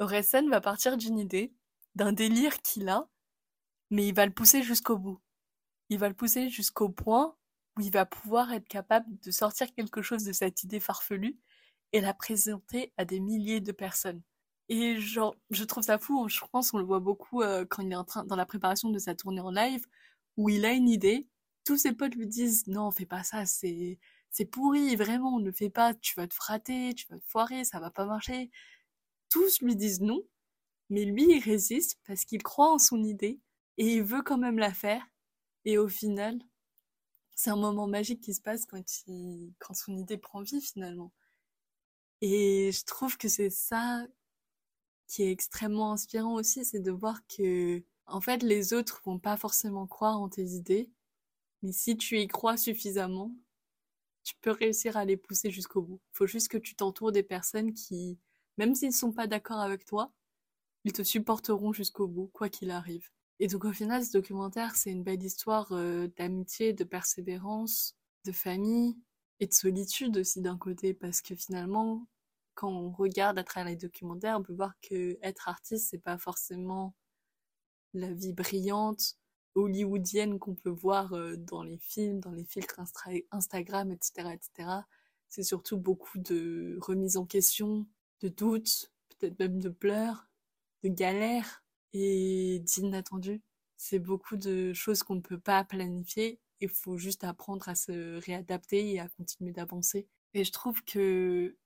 Orelsan 0.00 0.48
va 0.50 0.60
partir 0.60 0.98
d'une 0.98 1.18
idée, 1.18 1.54
d'un 1.94 2.12
délire 2.12 2.60
qu'il 2.60 2.90
a, 2.90 3.08
mais 3.94 4.08
il 4.08 4.14
va 4.14 4.26
le 4.26 4.32
pousser 4.32 4.64
jusqu'au 4.64 4.98
bout. 4.98 5.20
Il 5.88 5.98
va 6.00 6.08
le 6.08 6.14
pousser 6.14 6.48
jusqu'au 6.48 6.88
point 6.88 7.36
où 7.76 7.80
il 7.80 7.92
va 7.92 8.04
pouvoir 8.04 8.52
être 8.52 8.66
capable 8.66 9.06
de 9.20 9.30
sortir 9.30 9.72
quelque 9.72 10.02
chose 10.02 10.24
de 10.24 10.32
cette 10.32 10.64
idée 10.64 10.80
farfelue 10.80 11.38
et 11.92 12.00
la 12.00 12.12
présenter 12.12 12.92
à 12.96 13.04
des 13.04 13.20
milliers 13.20 13.60
de 13.60 13.70
personnes. 13.70 14.20
Et 14.68 14.98
genre, 14.98 15.36
je 15.50 15.62
trouve 15.62 15.84
ça 15.84 15.98
fou, 15.98 16.28
je 16.28 16.40
pense 16.50 16.72
qu'on 16.72 16.78
le 16.78 16.84
voit 16.84 16.98
beaucoup 16.98 17.42
euh, 17.42 17.64
quand 17.70 17.82
il 17.82 17.92
est 17.92 17.96
en 17.96 18.02
train, 18.02 18.24
dans 18.24 18.34
la 18.34 18.46
préparation 18.46 18.90
de 18.90 18.98
sa 18.98 19.14
tournée 19.14 19.40
en 19.40 19.52
live, 19.52 19.86
où 20.36 20.48
il 20.48 20.64
a 20.64 20.72
une 20.72 20.88
idée, 20.88 21.28
tous 21.64 21.76
ses 21.76 21.92
potes 21.92 22.16
lui 22.16 22.26
disent 22.26 22.66
non, 22.66 22.90
fais 22.90 23.06
pas 23.06 23.22
ça, 23.22 23.46
c'est, 23.46 24.00
c'est 24.30 24.44
pourri, 24.44 24.96
vraiment, 24.96 25.38
ne 25.38 25.46
le 25.46 25.52
fais 25.52 25.70
pas, 25.70 25.94
tu 25.94 26.14
vas 26.16 26.26
te 26.26 26.34
frater, 26.34 26.94
tu 26.94 27.06
vas 27.10 27.18
te 27.20 27.26
foirer, 27.28 27.64
ça 27.64 27.78
va 27.78 27.90
pas 27.90 28.06
marcher. 28.06 28.50
Tous 29.30 29.60
lui 29.60 29.76
disent 29.76 30.00
non, 30.00 30.20
mais 30.90 31.04
lui, 31.04 31.36
il 31.36 31.40
résiste 31.40 32.00
parce 32.06 32.24
qu'il 32.24 32.42
croit 32.42 32.72
en 32.72 32.78
son 32.78 33.04
idée 33.04 33.40
et 33.78 33.96
il 33.96 34.02
veut 34.02 34.22
quand 34.22 34.38
même 34.38 34.58
la 34.58 34.72
faire. 34.72 35.02
Et 35.64 35.78
au 35.78 35.88
final, 35.88 36.38
c'est 37.34 37.50
un 37.50 37.56
moment 37.56 37.86
magique 37.86 38.20
qui 38.20 38.34
se 38.34 38.40
passe 38.40 38.66
quand, 38.66 38.82
il, 39.06 39.52
son 39.72 39.96
idée 39.96 40.18
prend 40.18 40.42
vie 40.42 40.60
finalement. 40.60 41.12
Et 42.20 42.70
je 42.72 42.84
trouve 42.84 43.16
que 43.18 43.28
c'est 43.28 43.50
ça 43.50 44.06
qui 45.06 45.22
est 45.22 45.30
extrêmement 45.30 45.92
inspirant 45.92 46.34
aussi, 46.34 46.64
c'est 46.64 46.80
de 46.80 46.90
voir 46.90 47.20
que, 47.26 47.82
en 48.06 48.20
fait, 48.20 48.42
les 48.42 48.72
autres 48.72 49.02
vont 49.04 49.18
pas 49.18 49.36
forcément 49.36 49.86
croire 49.86 50.20
en 50.20 50.28
tes 50.28 50.44
idées, 50.44 50.90
mais 51.62 51.72
si 51.72 51.96
tu 51.96 52.18
y 52.18 52.26
crois 52.28 52.56
suffisamment, 52.56 53.34
tu 54.24 54.34
peux 54.40 54.50
réussir 54.50 54.96
à 54.96 55.04
les 55.04 55.16
pousser 55.16 55.50
jusqu'au 55.50 55.82
bout. 55.82 56.00
Faut 56.12 56.26
juste 56.26 56.48
que 56.48 56.58
tu 56.58 56.74
t'entoures 56.74 57.12
des 57.12 57.22
personnes 57.22 57.74
qui, 57.74 58.18
même 58.56 58.74
s'ils 58.74 58.88
ne 58.88 58.94
sont 58.94 59.12
pas 59.12 59.26
d'accord 59.26 59.60
avec 59.60 59.84
toi, 59.84 60.12
ils 60.84 60.92
te 60.92 61.02
supporteront 61.02 61.72
jusqu'au 61.72 62.08
bout, 62.08 62.28
quoi 62.32 62.48
qu'il 62.48 62.70
arrive. 62.70 63.08
Et 63.40 63.48
donc 63.48 63.64
au 63.64 63.72
final, 63.72 64.04
ce 64.04 64.12
documentaire, 64.12 64.76
c'est 64.76 64.90
une 64.90 65.02
belle 65.02 65.22
histoire 65.22 65.72
euh, 65.72 66.08
d'amitié, 66.16 66.72
de 66.72 66.84
persévérance, 66.84 67.96
de 68.24 68.32
famille 68.32 68.96
et 69.40 69.46
de 69.46 69.52
solitude 69.52 70.16
aussi 70.18 70.40
d'un 70.40 70.56
côté, 70.56 70.94
parce 70.94 71.20
que 71.20 71.34
finalement, 71.34 72.06
quand 72.54 72.70
on 72.70 72.90
regarde 72.92 73.38
à 73.38 73.44
travers 73.44 73.70
les 73.70 73.76
documentaires, 73.76 74.38
on 74.38 74.42
peut 74.42 74.54
voir 74.54 74.74
que 74.80 75.18
être 75.22 75.48
artiste, 75.48 75.88
c'est 75.90 75.98
pas 75.98 76.18
forcément 76.18 76.94
la 77.92 78.12
vie 78.12 78.32
brillante 78.32 79.16
hollywoodienne 79.54 80.38
qu'on 80.38 80.54
peut 80.54 80.70
voir 80.70 81.12
euh, 81.12 81.36
dans 81.36 81.62
les 81.62 81.78
films, 81.78 82.20
dans 82.20 82.32
les 82.32 82.44
filtres 82.44 82.80
Instagram, 83.30 83.92
etc., 83.92 84.30
etc. 84.32 84.68
C'est 85.28 85.42
surtout 85.42 85.76
beaucoup 85.76 86.18
de 86.18 86.78
remises 86.80 87.16
en 87.16 87.26
question, 87.26 87.86
de 88.20 88.28
doutes, 88.28 88.92
peut-être 89.08 89.38
même 89.38 89.60
de 89.60 89.68
pleurs, 89.68 90.28
de 90.82 90.88
galères 90.88 91.63
et 91.94 92.60
d'inattendus. 92.60 93.42
C'est 93.78 93.98
beaucoup 94.00 94.36
de 94.36 94.72
choses 94.74 95.02
qu'on 95.02 95.16
ne 95.16 95.20
peut 95.22 95.40
pas 95.40 95.64
planifier. 95.64 96.40
Il 96.60 96.68
faut 96.68 96.98
juste 96.98 97.24
apprendre 97.24 97.68
à 97.68 97.74
se 97.74 98.20
réadapter 98.24 98.92
et 98.92 99.00
à 99.00 99.08
continuer 99.08 99.52
d'avancer. 99.52 100.08
Et 100.34 100.44
je 100.44 100.52
trouve 100.52 100.82
que 100.84 101.56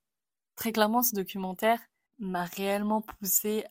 très 0.56 0.72
clairement, 0.72 1.02
ce 1.02 1.14
documentaire 1.14 1.80
m'a 2.18 2.44
réellement 2.44 3.02
poussé 3.02 3.64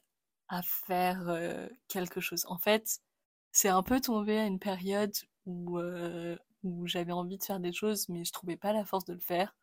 à 0.50 0.62
faire 0.64 1.30
euh, 1.30 1.68
quelque 1.88 2.22
chose. 2.22 2.46
En 2.48 2.58
fait, 2.58 3.00
c'est 3.52 3.70
un 3.70 3.84
peu 3.84 4.02
tombé 4.02 4.38
à 4.38 4.46
une 4.46 4.60
période 4.60 5.14
où, 5.46 5.80
euh, 5.80 6.38
où 6.64 6.88
j'avais 6.88 7.12
envie 7.14 7.38
de 7.38 7.44
faire 7.44 7.60
des 7.60 7.74
choses, 7.74 8.10
mais 8.10 8.24
je 8.26 8.32
trouvais 8.34 8.58
pas 8.58 8.74
la 8.74 8.86
force 8.86 9.06
de 9.06 9.14
le 9.14 9.20
faire. 9.20 9.56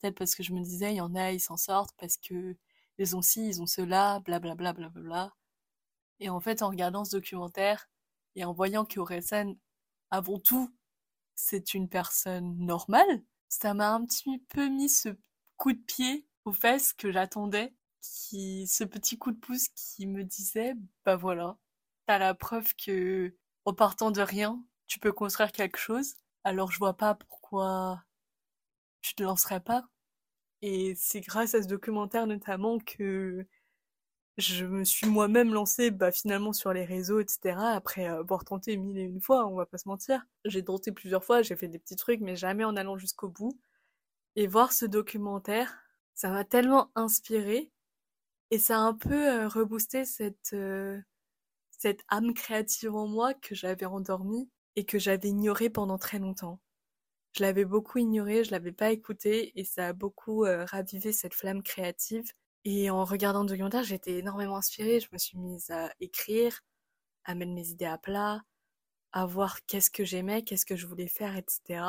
Peut-être 0.00 0.16
parce 0.18 0.34
que 0.34 0.42
je 0.42 0.52
me 0.54 0.62
disais, 0.62 0.92
il 0.94 0.96
y 0.98 1.00
en 1.00 1.14
a, 1.14 1.32
ils 1.32 1.40
s'en 1.40 1.56
sortent, 1.56 1.94
parce 1.98 2.16
que 2.18 2.56
ils 2.98 3.16
ont 3.16 3.22
ci, 3.22 3.46
ils 3.48 3.62
ont 3.62 3.66
cela, 3.66 4.20
blablabla, 4.20 4.72
blablabla. 4.74 4.90
Bla, 4.90 5.02
bla. 5.02 5.39
Et 6.20 6.28
en 6.28 6.40
fait, 6.40 6.62
en 6.62 6.68
regardant 6.70 7.04
ce 7.04 7.16
documentaire 7.16 7.88
et 8.36 8.44
en 8.44 8.52
voyant 8.52 8.84
qu'Orelsan, 8.84 9.54
avant 10.10 10.38
tout, 10.38 10.70
c'est 11.34 11.74
une 11.74 11.88
personne 11.88 12.56
normale, 12.58 13.22
ça 13.48 13.74
m'a 13.74 13.92
un 13.92 14.04
petit 14.06 14.38
peu 14.50 14.68
mis 14.68 14.88
ce 14.88 15.10
coup 15.56 15.72
de 15.72 15.78
pied 15.80 16.26
aux 16.44 16.52
fesses 16.52 16.92
que 16.92 17.12
j'attendais, 17.12 17.74
qui, 18.02 18.66
ce 18.66 18.84
petit 18.84 19.18
coup 19.18 19.32
de 19.32 19.38
pouce 19.38 19.68
qui 19.70 20.06
me 20.06 20.24
disait, 20.24 20.74
bah 21.04 21.16
voilà, 21.16 21.58
t'as 22.06 22.18
la 22.18 22.34
preuve 22.34 22.74
que, 22.76 23.34
en 23.64 23.74
partant 23.74 24.10
de 24.10 24.20
rien, 24.22 24.62
tu 24.86 24.98
peux 25.00 25.12
construire 25.12 25.52
quelque 25.52 25.78
chose. 25.78 26.14
Alors 26.44 26.72
je 26.72 26.78
vois 26.78 26.96
pas 26.96 27.14
pourquoi 27.14 28.02
tu 29.02 29.14
te 29.14 29.22
lancerais 29.22 29.60
pas. 29.60 29.84
Et 30.62 30.94
c'est 30.96 31.20
grâce 31.20 31.54
à 31.54 31.62
ce 31.62 31.68
documentaire 31.68 32.26
notamment 32.26 32.78
que 32.78 33.46
je 34.38 34.64
me 34.64 34.84
suis 34.84 35.06
moi-même 35.06 35.52
lancée 35.52 35.90
bah, 35.90 36.12
finalement 36.12 36.52
sur 36.52 36.72
les 36.72 36.84
réseaux, 36.84 37.20
etc. 37.20 37.56
Après 37.74 38.06
avoir 38.06 38.44
tenté 38.44 38.76
mille 38.76 38.98
et 38.98 39.02
une 39.02 39.20
fois, 39.20 39.46
on 39.46 39.54
va 39.56 39.66
pas 39.66 39.78
se 39.78 39.88
mentir. 39.88 40.26
J'ai 40.44 40.64
tenté 40.64 40.92
plusieurs 40.92 41.24
fois, 41.24 41.42
j'ai 41.42 41.56
fait 41.56 41.68
des 41.68 41.78
petits 41.78 41.96
trucs, 41.96 42.20
mais 42.20 42.36
jamais 42.36 42.64
en 42.64 42.76
allant 42.76 42.96
jusqu'au 42.98 43.28
bout. 43.28 43.58
Et 44.36 44.46
voir 44.46 44.72
ce 44.72 44.86
documentaire, 44.86 45.74
ça 46.14 46.30
m'a 46.30 46.44
tellement 46.44 46.90
inspiré 46.94 47.70
et 48.50 48.58
ça 48.58 48.78
a 48.78 48.80
un 48.80 48.94
peu 48.94 49.42
euh, 49.44 49.48
reboosté 49.48 50.04
cette, 50.04 50.52
euh, 50.54 51.00
cette 51.70 52.02
âme 52.08 52.34
créative 52.34 52.94
en 52.94 53.06
moi 53.08 53.34
que 53.34 53.54
j'avais 53.54 53.86
endormie 53.86 54.50
et 54.76 54.84
que 54.84 54.98
j'avais 54.98 55.28
ignorée 55.28 55.70
pendant 55.70 55.98
très 55.98 56.18
longtemps. 56.18 56.60
Je 57.32 57.42
l'avais 57.42 57.64
beaucoup 57.64 57.98
ignorée, 57.98 58.44
je 58.44 58.50
l'avais 58.52 58.72
pas 58.72 58.90
écoutée 58.92 59.52
et 59.58 59.64
ça 59.64 59.88
a 59.88 59.92
beaucoup 59.92 60.44
euh, 60.44 60.64
ravivé 60.64 61.12
cette 61.12 61.34
flamme 61.34 61.62
créative. 61.62 62.32
Et 62.64 62.90
en 62.90 63.04
regardant 63.04 63.42
le 63.42 63.48
documentaire, 63.48 63.84
j'étais 63.84 64.18
énormément 64.18 64.56
inspirée, 64.56 65.00
je 65.00 65.08
me 65.12 65.18
suis 65.18 65.38
mise 65.38 65.70
à 65.70 65.92
écrire, 66.00 66.60
à 67.24 67.34
mettre 67.34 67.52
mes 67.52 67.68
idées 67.68 67.86
à 67.86 67.98
plat, 67.98 68.42
à 69.12 69.26
voir 69.26 69.64
qu'est-ce 69.66 69.90
que 69.90 70.04
j'aimais, 70.04 70.42
qu'est-ce 70.42 70.66
que 70.66 70.76
je 70.76 70.86
voulais 70.86 71.08
faire, 71.08 71.36
etc. 71.36 71.82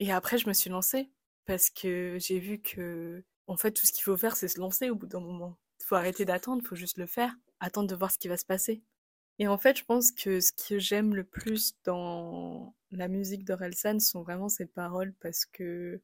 Et 0.00 0.12
après, 0.12 0.38
je 0.38 0.48
me 0.48 0.52
suis 0.52 0.70
lancée 0.70 1.10
parce 1.44 1.70
que 1.70 2.18
j'ai 2.20 2.38
vu 2.38 2.60
que 2.60 3.24
en 3.46 3.56
fait, 3.56 3.72
tout 3.72 3.86
ce 3.86 3.92
qu'il 3.92 4.02
faut 4.02 4.16
faire, 4.16 4.36
c'est 4.36 4.48
se 4.48 4.58
lancer 4.58 4.90
au 4.90 4.96
bout 4.96 5.06
d'un 5.06 5.20
moment. 5.20 5.56
Faut 5.84 5.94
arrêter 5.94 6.24
d'attendre, 6.24 6.64
faut 6.66 6.74
juste 6.74 6.98
le 6.98 7.06
faire, 7.06 7.32
attendre 7.60 7.88
de 7.88 7.94
voir 7.94 8.10
ce 8.10 8.18
qui 8.18 8.28
va 8.28 8.36
se 8.36 8.44
passer. 8.44 8.82
Et 9.38 9.48
en 9.48 9.58
fait, 9.58 9.78
je 9.78 9.84
pense 9.84 10.10
que 10.12 10.40
ce 10.40 10.52
que 10.52 10.78
j'aime 10.78 11.14
le 11.14 11.24
plus 11.24 11.74
dans 11.84 12.74
la 12.90 13.08
musique 13.08 13.44
d'Orelsan 13.44 14.00
sont 14.00 14.22
vraiment 14.22 14.48
ses 14.48 14.66
paroles 14.66 15.14
parce 15.20 15.44
que 15.46 16.00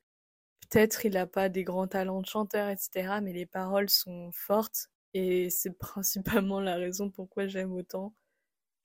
peut-être 0.73 1.05
il 1.07 1.13
n'a 1.15 1.27
pas 1.27 1.49
des 1.49 1.65
grands 1.65 1.87
talents 1.87 2.23
de 2.23 2.27
chanteur, 2.27 2.69
etc., 2.71 3.21
mais 3.23 3.33
les 3.33 3.47
paroles 3.47 3.91
sont 3.91 4.31
fortes 4.33 4.89
et 5.15 5.51
c'est 5.51 5.73
principalement 5.79 6.61
la 6.61 6.77
raison 6.77 7.11
pourquoi 7.11 7.47
j'aime 7.47 7.73
autant. 7.73 8.15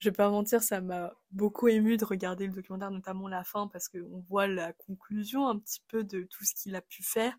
Je 0.00 0.10
vais 0.10 0.14
pas 0.16 0.30
mentir, 0.30 0.62
ça 0.62 0.80
m'a 0.80 1.12
beaucoup 1.32 1.68
ému 1.68 1.96
de 1.96 2.04
regarder 2.04 2.46
le 2.46 2.52
documentaire, 2.52 2.90
notamment 2.90 3.28
la 3.28 3.44
fin, 3.44 3.68
parce 3.68 3.88
qu'on 3.88 4.20
voit 4.28 4.46
la 4.46 4.72
conclusion 4.72 5.48
un 5.48 5.58
petit 5.58 5.82
peu 5.88 6.04
de 6.04 6.22
tout 6.22 6.44
ce 6.44 6.54
qu'il 6.54 6.76
a 6.76 6.82
pu 6.82 7.02
faire 7.02 7.36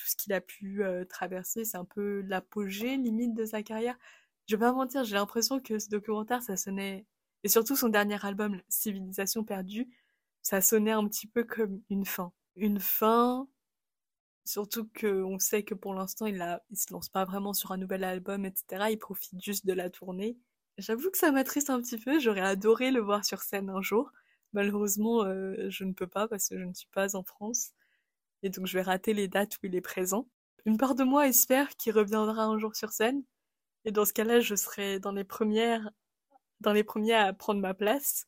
tout 0.00 0.06
ce 0.06 0.16
qu'il 0.16 0.32
a 0.32 0.40
pu 0.40 0.82
euh, 0.82 1.04
traverser, 1.04 1.64
c'est 1.64 1.76
un 1.76 1.84
peu 1.84 2.22
l'apogée 2.22 2.96
limite 2.96 3.34
de 3.34 3.44
sa 3.44 3.62
carrière. 3.62 3.96
Je 4.48 4.56
vais 4.56 4.60
pas 4.60 4.72
mentir, 4.72 5.04
j'ai 5.04 5.14
l'impression 5.14 5.60
que 5.60 5.78
ce 5.78 5.88
documentaire, 5.90 6.42
ça 6.42 6.56
sonnait, 6.56 7.06
et 7.44 7.48
surtout 7.48 7.76
son 7.76 7.88
dernier 7.88 8.24
album, 8.24 8.60
Civilisation 8.68 9.44
perdue, 9.44 9.88
ça 10.42 10.60
sonnait 10.62 10.92
un 10.92 11.06
petit 11.06 11.26
peu 11.26 11.44
comme 11.44 11.82
une 11.90 12.06
fin. 12.06 12.32
Une 12.56 12.80
fin, 12.80 13.46
surtout 14.44 14.88
qu'on 14.98 15.38
sait 15.38 15.62
que 15.62 15.74
pour 15.74 15.94
l'instant, 15.94 16.26
il, 16.26 16.40
a, 16.42 16.62
il 16.70 16.76
se 16.76 16.92
lance 16.92 17.08
pas 17.08 17.24
vraiment 17.24 17.52
sur 17.52 17.72
un 17.72 17.76
nouvel 17.76 18.04
album, 18.04 18.44
etc. 18.44 18.86
Il 18.90 18.98
profite 18.98 19.42
juste 19.42 19.66
de 19.66 19.72
la 19.72 19.90
tournée. 19.90 20.36
J'avoue 20.78 21.10
que 21.10 21.18
ça 21.18 21.32
m'attriste 21.32 21.70
un 21.70 21.80
petit 21.80 21.98
peu, 21.98 22.18
j'aurais 22.20 22.40
adoré 22.40 22.90
le 22.90 23.00
voir 23.00 23.24
sur 23.24 23.40
scène 23.42 23.70
un 23.70 23.82
jour. 23.82 24.12
Malheureusement, 24.52 25.24
euh, 25.24 25.68
je 25.68 25.84
ne 25.84 25.92
peux 25.92 26.06
pas 26.06 26.26
parce 26.28 26.48
que 26.48 26.58
je 26.58 26.64
ne 26.64 26.74
suis 26.74 26.88
pas 26.92 27.16
en 27.16 27.22
France 27.22 27.72
et 28.42 28.50
donc 28.50 28.66
je 28.66 28.74
vais 28.78 28.82
rater 28.82 29.12
les 29.14 29.28
dates 29.28 29.56
où 29.56 29.66
il 29.66 29.74
est 29.74 29.80
présent. 29.80 30.28
Une 30.66 30.76
part 30.76 30.94
de 30.94 31.04
moi 31.04 31.28
espère 31.28 31.76
qu'il 31.76 31.92
reviendra 31.92 32.44
un 32.44 32.58
jour 32.58 32.74
sur 32.76 32.92
scène, 32.92 33.22
et 33.84 33.92
dans 33.92 34.04
ce 34.04 34.12
cas-là, 34.12 34.40
je 34.40 34.54
serai 34.54 35.00
dans 35.00 35.12
les 35.12 35.24
premières, 35.24 35.90
dans 36.60 36.72
les 36.72 36.84
premiers 36.84 37.14
à 37.14 37.32
prendre 37.32 37.60
ma 37.60 37.74
place. 37.74 38.26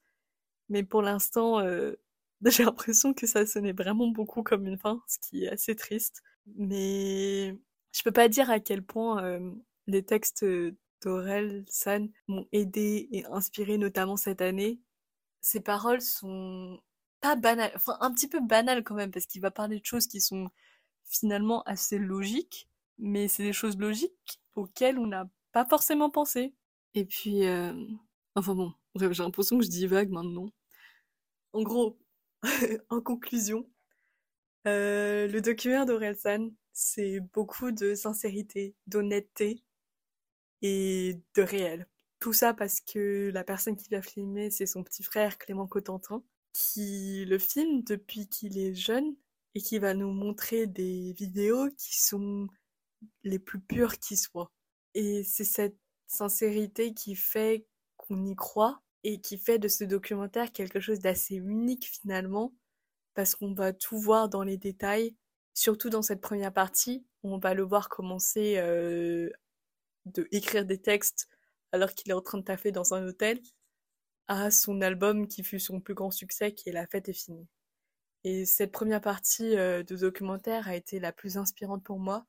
Mais 0.69 0.83
pour 0.83 1.03
l'instant, 1.03 1.61
euh, 1.61 1.95
J'ai 2.51 2.65
l'impression 2.65 3.15
que 3.15 3.27
ça 3.27 3.47
sonnait 3.47 3.73
vraiment 3.73 4.09
beaucoup 4.09 4.43
comme 4.43 4.67
une 4.67 4.79
fin, 4.79 5.03
ce 5.07 5.19
qui 5.19 5.45
est 5.45 5.49
assez 5.49 5.77
triste. 5.77 6.23
Mais 6.57 7.57
je 7.93 8.03
peux 8.03 8.13
pas 8.13 8.29
dire 8.29 8.51
à 8.51 8.59
quel 8.61 8.83
point 8.83 9.23
euh, 9.25 9.53
les 9.87 10.05
textes 10.05 10.45
d'Aurel 11.03 11.65
San 11.69 12.11
m'ont 12.29 12.47
aidé 12.53 13.09
et 13.13 13.25
inspiré, 13.27 13.79
notamment 13.79 14.17
cette 14.17 14.41
année. 14.43 14.81
Ses 15.41 15.61
paroles 15.61 16.01
sont 16.01 16.81
pas 17.21 17.37
banales, 17.37 17.73
enfin 17.77 17.97
un 18.01 18.13
petit 18.13 18.29
peu 18.29 18.41
banales 18.41 18.85
quand 18.85 18.95
même, 18.95 19.11
parce 19.13 19.27
qu'il 19.27 19.41
va 19.41 19.51
parler 19.51 19.79
de 19.81 19.85
choses 19.85 20.07
qui 20.09 20.21
sont 20.21 20.51
finalement 21.05 21.63
assez 21.65 21.99
logiques, 21.99 22.69
mais 22.99 23.29
c'est 23.29 23.45
des 23.45 23.53
choses 23.53 23.79
logiques 23.79 24.41
auxquelles 24.57 24.99
on 24.99 25.07
n'a 25.07 25.29
pas 25.53 25.65
forcément 25.65 26.11
pensé. 26.11 26.55
Et 26.95 27.05
puis, 27.05 27.47
euh, 27.47 27.73
enfin 28.35 28.55
bon, 28.55 28.73
j'ai 28.97 29.09
l'impression 29.09 29.59
que 29.59 29.65
je 29.65 29.71
dis 29.71 29.87
vague 29.87 30.11
maintenant. 30.11 30.51
En 31.53 31.63
gros, 31.63 31.99
en 32.91 33.01
conclusion, 33.01 33.69
euh, 34.67 35.27
le 35.29 35.41
documentaire 35.41 35.87
d'Orelsan, 35.87 36.51
c'est 36.73 37.21
beaucoup 37.21 37.73
de 37.73 37.95
sincérité, 37.95 38.75
d'honnêteté 38.87 39.63
et 40.63 41.21
de 41.35 41.43
réel. 41.43 41.87
Tout 42.21 42.33
ça 42.33 42.55
parce 42.55 42.81
que 42.81 43.31
la 43.35 43.45
personne 43.45 43.77
qui 43.77 43.91
l'a 43.91 44.03
filmé, 44.03 44.51
c'est 44.51 44.67
son 44.67 44.85
petit 44.85 45.03
frère 45.03 45.39
Clément 45.39 45.67
Cotentin, 45.67 46.23
qui 46.53 47.25
le 47.27 47.39
filme 47.39 47.83
depuis 47.83 48.29
qu'il 48.29 48.59
est 48.59 48.75
jeune 48.75 49.17
et 49.55 49.61
qui 49.61 49.79
va 49.79 49.95
nous 49.95 50.13
montrer 50.13 50.67
des 50.67 51.13
vidéos 51.15 51.69
qui 51.77 52.01
sont 52.01 52.49
les 53.25 53.39
plus 53.39 53.61
pures 53.61 53.99
qui 53.99 54.17
soient. 54.17 54.53
Et 54.95 55.25
c'est 55.25 55.45
cette 55.45 55.77
sincérité 56.07 56.95
qui 56.95 57.17
fait 57.17 57.67
qu'on 57.97 58.25
y 58.25 58.37
croit 58.37 58.83
et 59.05 59.21
qui 59.21 59.39
fait 59.39 59.59
de 59.59 59.69
ce 59.69 59.85
documentaire 59.85 60.53
quelque 60.53 60.81
chose 60.81 61.01
d'assez 61.01 61.37
unique 61.37 61.87
finalement, 61.87 62.55
parce 63.15 63.35
qu'on 63.35 63.55
va 63.55 63.73
tout 63.73 63.99
voir 63.99 64.29
dans 64.29 64.43
les 64.43 64.57
détails, 64.57 65.17
surtout 65.55 65.91
dans 65.91 66.03
cette 66.03 66.21
première 66.21 66.53
partie, 66.53 67.05
où 67.23 67.35
on 67.35 67.39
va 67.39 67.55
le 67.55 67.63
voir 67.63 67.89
commencer 67.89 68.57
euh, 68.59 69.31
écrire 70.31 70.65
des 70.65 70.81
textes 70.81 71.29
alors 71.73 71.95
qu'il 71.95 72.11
est 72.11 72.15
en 72.15 72.23
train 72.23 72.39
de 72.39 72.45
taffer 72.45 72.73
dans 72.73 72.95
un 72.95 73.07
hôtel, 73.07 73.41
à 74.29 74.51
son 74.51 74.81
album 74.81 75.27
qui 75.27 75.43
fut 75.43 75.61
son 75.61 75.81
plus 75.81 75.95
grand 75.95 76.11
succès, 76.11 76.53
qui 76.53 76.69
est 76.69 76.73
La 76.73 76.87
fête 76.87 77.09
est 77.09 77.13
finie. 77.13 77.49
Et 78.25 78.47
cette 78.47 78.73
première 78.73 79.01
partie 79.01 79.57
euh, 79.57 79.83
de 79.83 79.97
documentaire 79.97 80.69
a 80.69 80.77
été 80.77 81.01
la 81.01 81.13
plus 81.13 81.37
inspirante 81.39 81.83
pour 81.83 81.99
moi, 81.99 82.27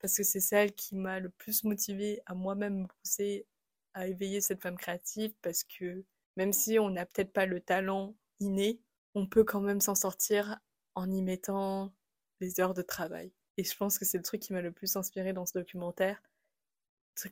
parce 0.00 0.16
que 0.16 0.22
c'est 0.22 0.40
celle 0.40 0.72
qui 0.74 0.96
m'a 0.96 1.20
le 1.20 1.30
plus 1.30 1.64
motivée 1.64 2.20
à 2.26 2.34
moi-même 2.34 2.82
me 2.82 2.86
pousser 2.86 3.46
à 3.94 4.06
éveiller 4.06 4.40
cette 4.40 4.62
femme 4.62 4.76
créative, 4.76 5.32
parce 5.42 5.64
que 5.64 6.04
même 6.36 6.52
si 6.52 6.78
on 6.78 6.90
n'a 6.90 7.06
peut-être 7.06 7.32
pas 7.32 7.46
le 7.46 7.60
talent 7.60 8.14
inné, 8.40 8.80
on 9.14 9.26
peut 9.26 9.44
quand 9.44 9.60
même 9.60 9.80
s'en 9.80 9.94
sortir 9.94 10.58
en 10.94 11.10
y 11.10 11.22
mettant 11.22 11.92
des 12.40 12.60
heures 12.60 12.74
de 12.74 12.82
travail. 12.82 13.32
Et 13.56 13.64
je 13.64 13.76
pense 13.76 13.98
que 13.98 14.04
c'est 14.04 14.18
le 14.18 14.24
truc 14.24 14.40
qui 14.40 14.52
m'a 14.52 14.62
le 14.62 14.72
plus 14.72 14.96
inspiré 14.96 15.32
dans 15.32 15.46
ce 15.46 15.58
documentaire. 15.58 16.22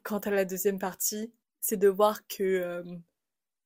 Quant 0.03 0.19
à 0.19 0.31
la 0.31 0.45
deuxième 0.45 0.79
partie, 0.79 1.33
c'est 1.61 1.77
de 1.77 1.89
voir 1.89 2.27
que 2.27 2.43
euh, 2.43 2.85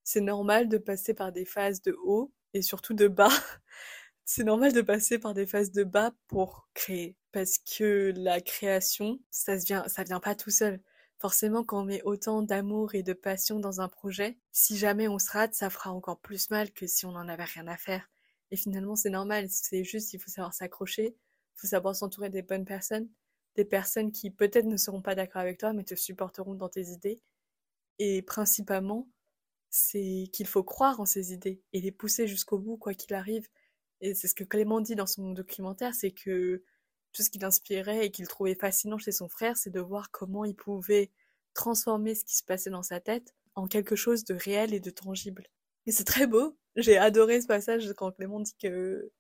c'est 0.05 0.21
normal 0.21 0.69
de 0.69 0.79
passer 0.79 1.15
par 1.15 1.33
des 1.33 1.45
phases 1.45 1.83
de 1.83 1.97
haut 2.05 2.33
et 2.55 2.63
surtout 2.63 2.95
de 2.95 3.09
bas. 3.09 3.29
c'est 4.25 4.45
normal 4.45 4.73
de 4.73 4.83
passer 4.83 5.19
par 5.19 5.35
des 5.35 5.47
phases 5.47 5.73
de 5.73 5.85
bas 5.85 6.13
pour 6.29 6.69
créer. 6.75 7.17
Parce 7.33 7.59
que 7.59 8.13
la 8.17 8.41
création, 8.41 9.21
ça 9.31 9.57
vient, 9.57 9.89
ça 9.89 10.05
vient 10.05 10.21
pas 10.21 10.35
tout 10.35 10.51
seul. 10.51 10.81
Forcément, 11.23 11.63
quand 11.63 11.83
on 11.83 11.85
met 11.85 12.03
autant 12.03 12.43
d'amour 12.43 12.97
et 12.97 13.05
de 13.05 13.13
passion 13.13 13.61
dans 13.61 13.81
un 13.81 13.89
projet, 13.89 14.37
si 14.51 14.77
jamais 14.77 15.07
on 15.07 15.21
se 15.21 15.31
rate, 15.31 15.55
ça 15.55 15.71
fera 15.71 15.93
encore 15.93 16.19
plus 16.19 16.51
mal 16.51 16.73
que 16.73 16.89
si 16.89 17.07
on 17.07 17.13
n'en 17.13 17.29
avait 17.29 17.45
rien 17.45 17.69
à 17.69 17.77
faire. 17.77 18.11
Et 18.51 18.57
finalement, 18.57 18.97
c'est 18.97 19.09
normal. 19.09 19.47
C'est 19.49 19.85
juste, 19.85 20.13
il 20.15 20.19
faut 20.19 20.31
savoir 20.31 20.53
s'accrocher. 20.53 21.15
Il 21.15 21.61
faut 21.61 21.69
savoir 21.69 21.95
s'entourer 21.95 22.29
des 22.29 22.43
bonnes 22.43 22.65
personnes. 22.65 23.09
Des 23.55 23.65
personnes 23.65 24.11
qui 24.11 24.33
peut-être 24.33 24.67
ne 24.67 24.77
seront 24.77 25.01
pas 25.01 25.15
d'accord 25.15 25.43
avec 25.43 25.59
toi, 25.59 25.73
mais 25.73 25.85
te 25.85 25.95
supporteront 25.95 26.57
dans 26.57 26.69
tes 26.69 26.87
idées. 26.89 27.21
Et 28.01 28.23
principalement, 28.23 29.09
c'est 29.71 30.29
qu'il 30.33 30.49
faut 30.49 30.65
croire 30.65 30.99
en 30.99 31.07
ses 31.07 31.33
idées 31.33 31.63
et 31.73 31.81
les 31.81 31.93
pousser 31.93 32.27
jusqu'au 32.27 32.59
bout, 32.59 32.79
quoi 32.79 32.95
qu'il 32.95 33.15
arrive. 33.15 33.47
Et 34.01 34.15
c'est 34.15 34.27
ce 34.27 34.35
que 34.35 34.43
Clément 34.43 34.81
dit 34.81 34.97
dans 34.97 35.07
son 35.07 35.31
documentaire, 35.31 35.95
c'est 35.95 36.11
que 36.11 36.65
tout 37.13 37.23
ce 37.23 37.31
qui 37.31 37.39
l'inspirait 37.39 38.07
et 38.07 38.11
qu'il 38.11 38.27
trouvait 38.27 38.55
fascinant 38.55 38.99
chez 38.99 39.13
son 39.13 39.29
frère, 39.29 39.57
c'est 39.57 39.71
de 39.71 39.81
voir 39.81 40.11
comment 40.11 40.45
il 40.45 40.55
pouvait 40.55 41.11
transformer 41.55 42.15
ce 42.15 42.25
qui 42.25 42.37
se 42.37 42.45
passait 42.45 42.71
dans 42.71 42.83
sa 42.83 43.01
tête 43.01 43.35
en 43.55 43.67
quelque 43.67 43.97
chose 43.97 44.25
de 44.25 44.35
réel 44.35 44.73
et 44.75 44.81
de 44.81 44.91
tangible. 44.91 45.47
Et 45.87 45.93
c'est 45.93 46.05
très 46.05 46.27
beau. 46.27 46.57
J'ai 46.77 46.97
adoré 46.97 47.41
ce 47.41 47.47
passage 47.47 47.93
quand 47.95 48.13
Clément 48.13 48.41
dit 48.41 48.57
que 48.61 49.11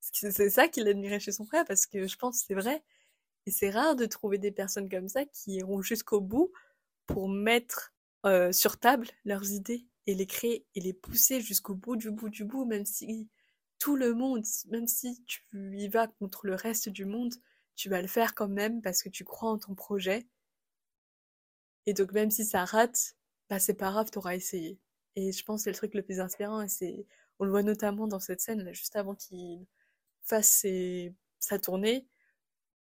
c'est 0.00 0.50
ça 0.50 0.68
qu'il 0.68 0.86
admirait 0.88 1.20
chez 1.20 1.32
son 1.32 1.44
frère 1.44 1.64
parce 1.64 1.86
que 1.86 2.06
je 2.06 2.16
pense 2.16 2.40
que 2.40 2.46
c'est 2.46 2.54
vrai. 2.54 2.82
Et 3.46 3.50
c'est 3.50 3.70
rare 3.70 3.96
de 3.96 4.04
trouver 4.06 4.38
des 4.38 4.52
personnes 4.52 4.88
comme 4.88 5.08
ça 5.08 5.24
qui 5.24 5.54
iront 5.54 5.80
jusqu'au 5.80 6.20
bout 6.20 6.52
pour 7.06 7.28
mettre 7.28 7.94
euh, 8.26 8.52
sur 8.52 8.78
table 8.78 9.08
leurs 9.24 9.50
idées 9.52 9.86
et 10.06 10.14
les 10.14 10.26
créer 10.26 10.66
et 10.74 10.80
les 10.80 10.92
pousser 10.92 11.40
jusqu'au 11.40 11.74
bout 11.74 11.96
du 11.96 12.10
bout 12.10 12.28
du 12.28 12.44
bout, 12.44 12.66
même 12.66 12.84
si 12.84 13.28
tout 13.78 13.96
le 13.96 14.14
monde, 14.14 14.44
même 14.70 14.86
si 14.86 15.22
tu 15.24 15.42
y 15.52 15.88
vas 15.88 16.08
contre 16.08 16.46
le 16.46 16.54
reste 16.54 16.88
du 16.88 17.04
monde, 17.04 17.34
tu 17.76 17.88
vas 17.88 18.02
le 18.02 18.08
faire 18.08 18.34
quand 18.34 18.48
même 18.48 18.82
parce 18.82 19.02
que 19.02 19.08
tu 19.08 19.24
crois 19.24 19.50
en 19.50 19.58
ton 19.58 19.74
projet. 19.74 20.26
Et 21.86 21.94
donc 21.94 22.12
même 22.12 22.30
si 22.30 22.44
ça 22.44 22.64
rate, 22.64 23.16
bah 23.48 23.58
c'est 23.58 23.74
pas 23.74 23.90
grave, 23.90 24.10
t'auras 24.10 24.34
essayé. 24.34 24.78
Et 25.16 25.32
je 25.32 25.44
pense 25.44 25.60
que 25.60 25.64
c'est 25.64 25.70
le 25.70 25.76
truc 25.76 25.94
le 25.94 26.02
plus 26.02 26.20
inspirant 26.20 26.60
et 26.62 26.68
c'est, 26.68 27.06
on 27.38 27.44
le 27.44 27.50
voit 27.50 27.62
notamment 27.62 28.06
dans 28.08 28.20
cette 28.20 28.40
scène 28.40 28.62
là, 28.62 28.72
juste 28.72 28.96
avant 28.96 29.14
qu'il 29.14 29.66
fasse 30.22 30.66
sa 31.38 31.58
tournée, 31.58 32.06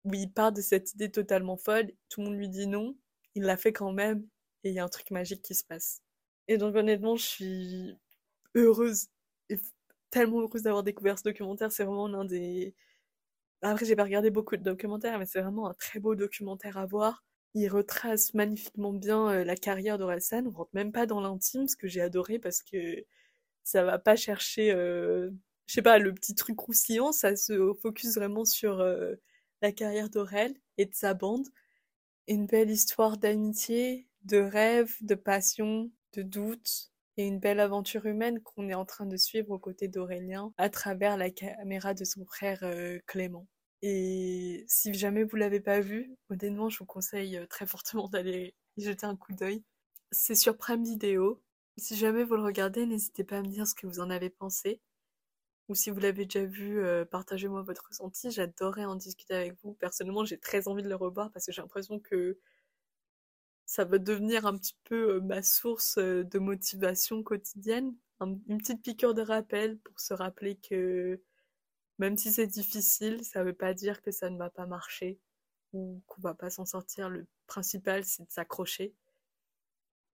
où 0.04 0.14
il 0.14 0.32
part 0.32 0.52
de 0.52 0.62
cette 0.62 0.94
idée 0.94 1.12
totalement 1.12 1.58
folle, 1.58 1.92
tout 2.10 2.22
le 2.22 2.28
monde 2.28 2.38
lui 2.38 2.50
dit 2.50 2.68
non, 2.68 2.98
il 3.36 3.44
l'a 3.44 3.58
fait 3.58 3.74
quand 3.74 3.94
même 3.94 4.28
et 4.64 4.70
il 4.70 4.76
y 4.76 4.80
a 4.80 4.84
un 4.84 4.90
truc 4.90 5.12
magique 5.12 5.42
qui 5.42 5.56
se 5.56 5.64
passe. 5.64 6.02
Et 6.48 6.58
donc 6.58 6.76
honnêtement, 6.76 7.16
je 7.16 7.26
suis 7.26 7.98
heureuse 8.56 9.08
tellement 10.10 10.42
heureuse 10.42 10.64
d'avoir 10.64 10.84
découvert 10.84 11.18
ce 11.20 11.24
documentaire. 11.24 11.72
C'est 11.72 11.84
vraiment 11.84 12.08
l'un 12.08 12.26
des. 12.26 12.76
Après, 13.62 13.86
j'ai 13.86 13.96
pas 13.96 14.04
regardé 14.04 14.30
beaucoup 14.32 14.58
de 14.58 14.64
documentaires, 14.64 15.20
mais 15.20 15.26
c'est 15.26 15.42
vraiment 15.42 15.70
un 15.70 15.74
très 15.74 16.00
beau 16.00 16.16
documentaire 16.16 16.78
à 16.78 16.86
voir. 16.86 17.24
Il 17.56 17.68
retrace 17.70 18.34
magnifiquement 18.34 18.94
bien 18.94 19.30
euh, 19.30 19.44
la 19.44 19.56
carrière 19.56 19.98
d'Orelsan. 19.98 20.46
On 20.48 20.52
rentre 20.52 20.72
même 20.74 20.92
pas 20.92 21.06
dans 21.06 21.22
l'intime, 21.22 21.68
ce 21.68 21.76
que 21.76 21.88
j'ai 21.88 22.02
adoré 22.02 22.40
parce 22.40 22.62
que 22.62 23.06
ça 23.64 23.84
va 23.84 24.00
pas 24.00 24.16
chercher, 24.16 24.72
euh, 24.72 25.32
je 25.68 25.74
sais 25.74 25.82
pas, 25.82 26.00
le 26.00 26.14
petit 26.14 26.36
truc 26.36 26.56
croustillant. 26.58 27.12
Ça 27.12 27.36
se 27.36 27.74
focus 27.82 28.16
vraiment 28.16 28.46
sur 28.46 28.80
euh, 28.82 29.16
la 29.62 29.72
carrière 29.72 30.10
d'Aurel 30.10 30.56
et 30.78 30.86
de 30.86 30.96
sa 30.96 31.14
bande. 31.14 31.48
Une 32.28 32.46
belle 32.48 32.70
histoire 32.72 33.18
d'amitié, 33.18 34.08
de 34.24 34.38
rêve, 34.38 34.96
de 35.02 35.16
passion, 35.16 35.92
de 36.14 36.22
doute, 36.22 36.92
une 37.26 37.40
belle 37.40 37.60
aventure 37.60 38.06
humaine 38.06 38.42
qu'on 38.42 38.70
est 38.70 38.74
en 38.74 38.86
train 38.86 39.06
de 39.06 39.18
suivre 39.18 39.52
aux 39.52 39.60
côtés 39.60 39.88
d'Aurélien 39.88 40.54
à 40.58 40.70
travers 40.70 41.18
la 41.18 41.30
caméra 41.30 41.94
de 41.94 42.06
son 42.06 42.26
frère 42.26 42.60
euh, 42.64 43.00
Clément. 43.08 43.48
Et 43.82 44.66
si 44.68 44.94
jamais 44.94 45.24
vous 45.24 45.36
l'avez 45.38 45.60
pas 45.60 45.80
vu, 45.80 46.16
honnêtement, 46.30 46.70
je 46.70 46.80
vous 46.80 46.86
conseille 46.86 47.38
euh, 47.38 47.46
très 47.48 47.66
fortement 47.66 48.08
d'aller 48.10 48.56
y 48.78 48.84
jeter 48.84 49.06
un 49.06 49.16
coup 49.16 49.34
d'œil. 49.34 49.64
C'est 50.12 50.36
sur 50.36 50.58
Prime 50.58 50.84
Video. 50.84 51.42
Si 51.78 51.96
jamais 51.96 52.24
vous 52.24 52.36
le 52.36 52.44
regardez, 52.44 52.86
n'hésitez 52.86 53.24
pas 53.24 53.38
à 53.38 53.42
me 53.42 53.48
dire 53.48 53.68
ce 53.68 53.76
que 53.76 53.88
vous 53.88 54.00
en 54.00 54.10
avez 54.10 54.30
pensé. 54.30 54.82
Ou 55.70 55.76
si 55.76 55.92
vous 55.92 56.00
l'avez 56.00 56.26
déjà 56.26 56.46
vu, 56.46 56.80
euh, 56.80 57.06
partagez-moi 57.06 57.62
votre 57.62 57.88
ressenti. 57.88 58.32
J'adorais 58.32 58.86
en 58.86 58.96
discuter 58.96 59.36
avec 59.36 59.54
vous. 59.64 59.74
Personnellement, 59.74 60.26
j'ai 60.26 60.40
très 60.40 60.68
envie 60.68 60.84
de 60.84 60.90
le 60.90 60.96
revoir 60.96 61.32
parce 61.32 61.46
que 61.46 61.52
j'ai 61.52 61.62
l'impression 61.62 62.00
que 62.00 62.38
ça 63.70 63.86
va 63.86 64.00
devenir 64.00 64.48
un 64.48 64.58
petit 64.58 64.76
peu 64.86 65.20
ma 65.20 65.44
source 65.44 66.00
de 66.00 66.40
motivation 66.40 67.22
quotidienne, 67.22 67.96
une 68.20 68.58
petite 68.58 68.82
piqûre 68.82 69.14
de 69.14 69.22
rappel 69.22 69.78
pour 69.78 70.00
se 70.00 70.16
rappeler 70.16 70.56
que 70.56 71.22
même 72.00 72.18
si 72.18 72.34
c'est 72.34 72.48
difficile, 72.48 73.24
ça 73.24 73.44
veut 73.44 73.54
pas 73.54 73.76
dire 73.76 74.02
que 74.02 74.10
ça 74.10 74.32
ne 74.32 74.40
va 74.40 74.50
pas 74.50 74.66
marcher 74.66 75.20
ou 75.74 76.02
qu'on 76.08 76.20
va 76.20 76.34
pas 76.34 76.50
s'en 76.50 76.66
sortir. 76.66 77.12
Le 77.12 77.28
principal, 77.46 78.04
c'est 78.06 78.24
de 78.24 78.32
s'accrocher. 78.32 78.96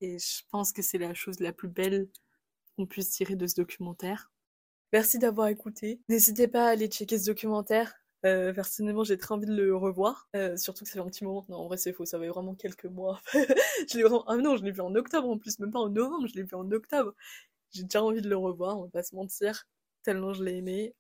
Et 0.02 0.20
je 0.20 0.42
pense 0.52 0.74
que 0.74 0.82
c'est 0.82 0.98
la 0.98 1.14
chose 1.14 1.40
la 1.40 1.54
plus 1.54 1.70
belle 1.70 2.10
qu'on 2.76 2.86
puisse 2.86 3.12
tirer 3.12 3.38
de 3.38 3.48
ce 3.48 3.56
documentaire. 3.56 4.34
Merci 4.92 5.18
d'avoir 5.18 5.48
écouté. 5.48 6.02
N'hésitez 6.10 6.50
pas 6.50 6.66
à 6.68 6.72
aller 6.72 6.88
checker 6.88 7.18
ce 7.18 7.28
documentaire. 7.28 8.02
Euh, 8.26 8.54
personnellement, 8.54 9.04
j'ai 9.04 9.18
très 9.18 9.34
envie 9.34 9.46
de 9.46 9.56
le 9.56 9.76
revoir. 9.76 10.30
Euh, 10.36 10.58
surtout 10.58 10.84
que 10.84 10.90
ça 10.90 10.96
fait 10.96 11.00
un 11.00 11.06
petit 11.10 11.24
moment. 11.24 11.46
Non, 11.50 11.58
en 11.58 11.68
vrai, 11.68 11.78
c'est 11.78 11.94
faux. 11.94 12.06
Ça 12.06 12.20
fait 12.20 12.28
vraiment 12.28 12.56
quelques 12.56 12.86
mois. 12.86 13.22
je 13.34 13.98
l'ai. 13.98 14.06
Ah 14.28 14.38
non, 14.38 14.58
je 14.58 14.64
l'ai 14.64 14.72
vu 14.72 14.82
en 14.82 14.96
octobre 14.96 15.30
en 15.30 15.38
plus. 15.38 15.60
Même 15.60 15.72
pas 15.72 15.80
en 15.80 15.90
novembre, 15.90 16.28
je 16.28 16.34
l'ai 16.36 16.44
vu 16.44 16.56
en 16.56 16.70
octobre. 16.72 17.14
J'ai 17.72 17.84
déjà 17.84 18.04
envie 18.04 18.22
de 18.22 18.30
le 18.30 18.38
revoir, 18.38 18.78
on 18.80 18.84
va 18.84 18.90
pas 18.90 19.04
se 19.04 19.16
mentir. 19.16 19.68
Tellement 20.04 20.34
je 20.34 20.44
l'ai 20.44 20.58
aimé. 20.58 20.96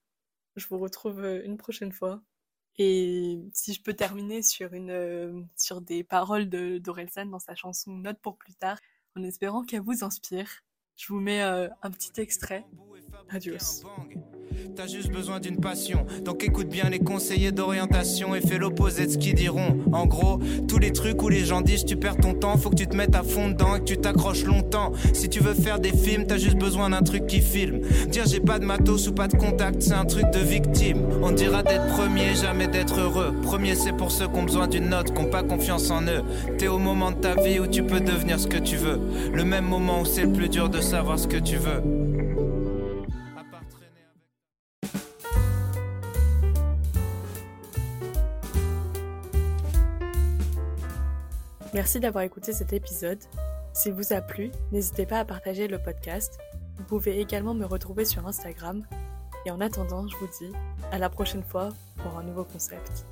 Je 0.56 0.68
vous 0.68 0.80
retrouve 0.80 1.22
euh, 1.24 1.44
une 1.46 1.58
prochaine 1.58 1.92
fois. 1.92 2.22
Et 2.78 3.40
si 3.54 3.74
je 3.74 3.82
peux 3.82 3.94
terminer 3.94 4.42
sur 4.44 4.74
une 4.74 5.48
sur 5.56 5.82
des 5.82 6.04
paroles 6.04 6.50
de 6.50 6.78
d'Orelsan 6.80 7.28
dans 7.28 7.40
sa 7.40 7.56
chanson 7.56 7.94
Note 7.94 8.20
pour 8.22 8.38
plus 8.38 8.56
tard, 8.56 8.80
en 9.16 9.24
espérant 9.24 9.64
qu'elle 9.64 9.82
vous 9.82 10.04
inspire, 10.04 10.50
je 10.98 11.08
vous 11.14 11.20
mets 11.22 11.42
un 11.42 11.92
petit 11.92 12.20
extrait. 12.22 12.66
T'as 14.76 14.88
juste 14.88 15.12
besoin 15.12 15.40
d'une 15.40 15.58
passion, 15.58 16.06
donc 16.24 16.44
écoute 16.44 16.68
bien 16.68 16.90
les 16.90 17.00
conseillers 17.00 17.52
d'orientation 17.52 18.36
et 18.36 18.42
fais 18.42 18.58
l'opposé 18.58 19.06
de 19.08 19.12
ce 19.12 19.18
qu'ils 19.18 19.34
diront. 19.34 19.80
En 19.92 20.06
gros, 20.06 20.40
tous 20.68 20.78
les 20.78 20.92
trucs 20.92 21.22
où 21.24 21.30
les 21.30 21.44
gens 21.44 21.62
disent 21.62 21.86
tu 21.86 21.96
perds 21.96 22.18
ton 22.18 22.34
temps, 22.34 22.58
faut 22.58 22.70
que 22.70 22.76
tu 22.76 22.88
te 22.88 22.96
mettes 22.96 23.16
à 23.16 23.24
fond 23.24 23.50
dedans 23.50 23.76
et 23.76 23.80
que 23.80 23.86
tu 23.86 23.98
t'accroches 23.98 24.44
longtemps. 24.44 24.92
Si 25.14 25.30
tu 25.30 25.40
veux 25.40 25.54
faire 25.54 25.80
des 25.80 25.92
films, 25.92 26.26
t'as 26.28 26.38
juste 26.38 26.58
besoin 26.58 26.90
d'un 26.90 27.02
truc 27.02 27.26
qui 27.26 27.42
filme. 27.42 27.82
Dire 28.10 28.26
j'ai 28.28 28.40
pas 28.40 28.60
de 28.60 28.66
matos 28.66 29.08
ou 29.08 29.14
pas 29.14 29.28
de 29.28 29.36
contact, 29.36 29.82
c'est 29.82 29.94
un 29.94 30.06
truc 30.06 30.30
de 30.32 30.40
victime. 30.40 31.02
On 31.22 31.32
dira 31.32 31.64
d'être 31.64 31.88
premier, 31.88 32.36
jamais 32.36 32.68
d'être 32.68 33.00
heureux. 33.00 33.34
Premier, 33.44 33.76
c'est 33.76 33.94
pour 33.94 34.12
ceux 34.12 34.28
qui 34.28 34.36
ont 34.36 34.44
besoin 34.44 34.68
d'une 34.68 34.90
note, 34.90 35.14
qui 35.14 35.22
ont 35.22 35.30
pas 35.30 35.44
confiance 35.44 35.90
en 35.90 36.04
eux. 36.04 36.24
T'es 36.58 36.68
au 36.68 36.78
moment 36.78 37.12
de 37.12 37.18
ta 37.18 37.36
vie 37.42 37.60
où 37.60 37.68
tu 37.68 37.84
peux 37.84 38.02
devenir 38.02 38.40
ce 38.40 38.48
que 38.48 38.58
tu 38.58 38.76
veux. 38.76 39.00
Le 39.34 39.44
même 39.44 39.66
moment 39.66 40.02
où 40.02 40.06
c'est 40.06 40.24
le 40.24 40.32
plus 40.32 40.50
dur 40.50 40.70
de 40.70 40.82
savoir 40.82 41.18
ce 41.18 41.28
que 41.28 41.38
tu 41.38 41.58
veux. 41.58 42.05
Merci 51.76 52.00
d'avoir 52.00 52.24
écouté 52.24 52.54
cet 52.54 52.72
épisode. 52.72 53.20
S'il 53.74 53.92
vous 53.92 54.14
a 54.14 54.22
plu, 54.22 54.50
n'hésitez 54.72 55.06
pas 55.06 55.20
à 55.20 55.26
partager 55.26 55.68
le 55.68 55.78
podcast. 55.78 56.40
Vous 56.78 56.86
pouvez 56.86 57.20
également 57.20 57.54
me 57.54 57.66
retrouver 57.66 58.06
sur 58.06 58.26
Instagram. 58.26 58.86
Et 59.46 59.52
en 59.52 59.60
attendant, 59.60 60.08
je 60.08 60.16
vous 60.16 60.30
dis 60.40 60.54
à 60.94 61.00
la 61.00 61.10
prochaine 61.10 61.44
fois 61.44 61.74
pour 61.98 62.18
un 62.18 62.24
nouveau 62.24 62.46
concept. 62.46 63.06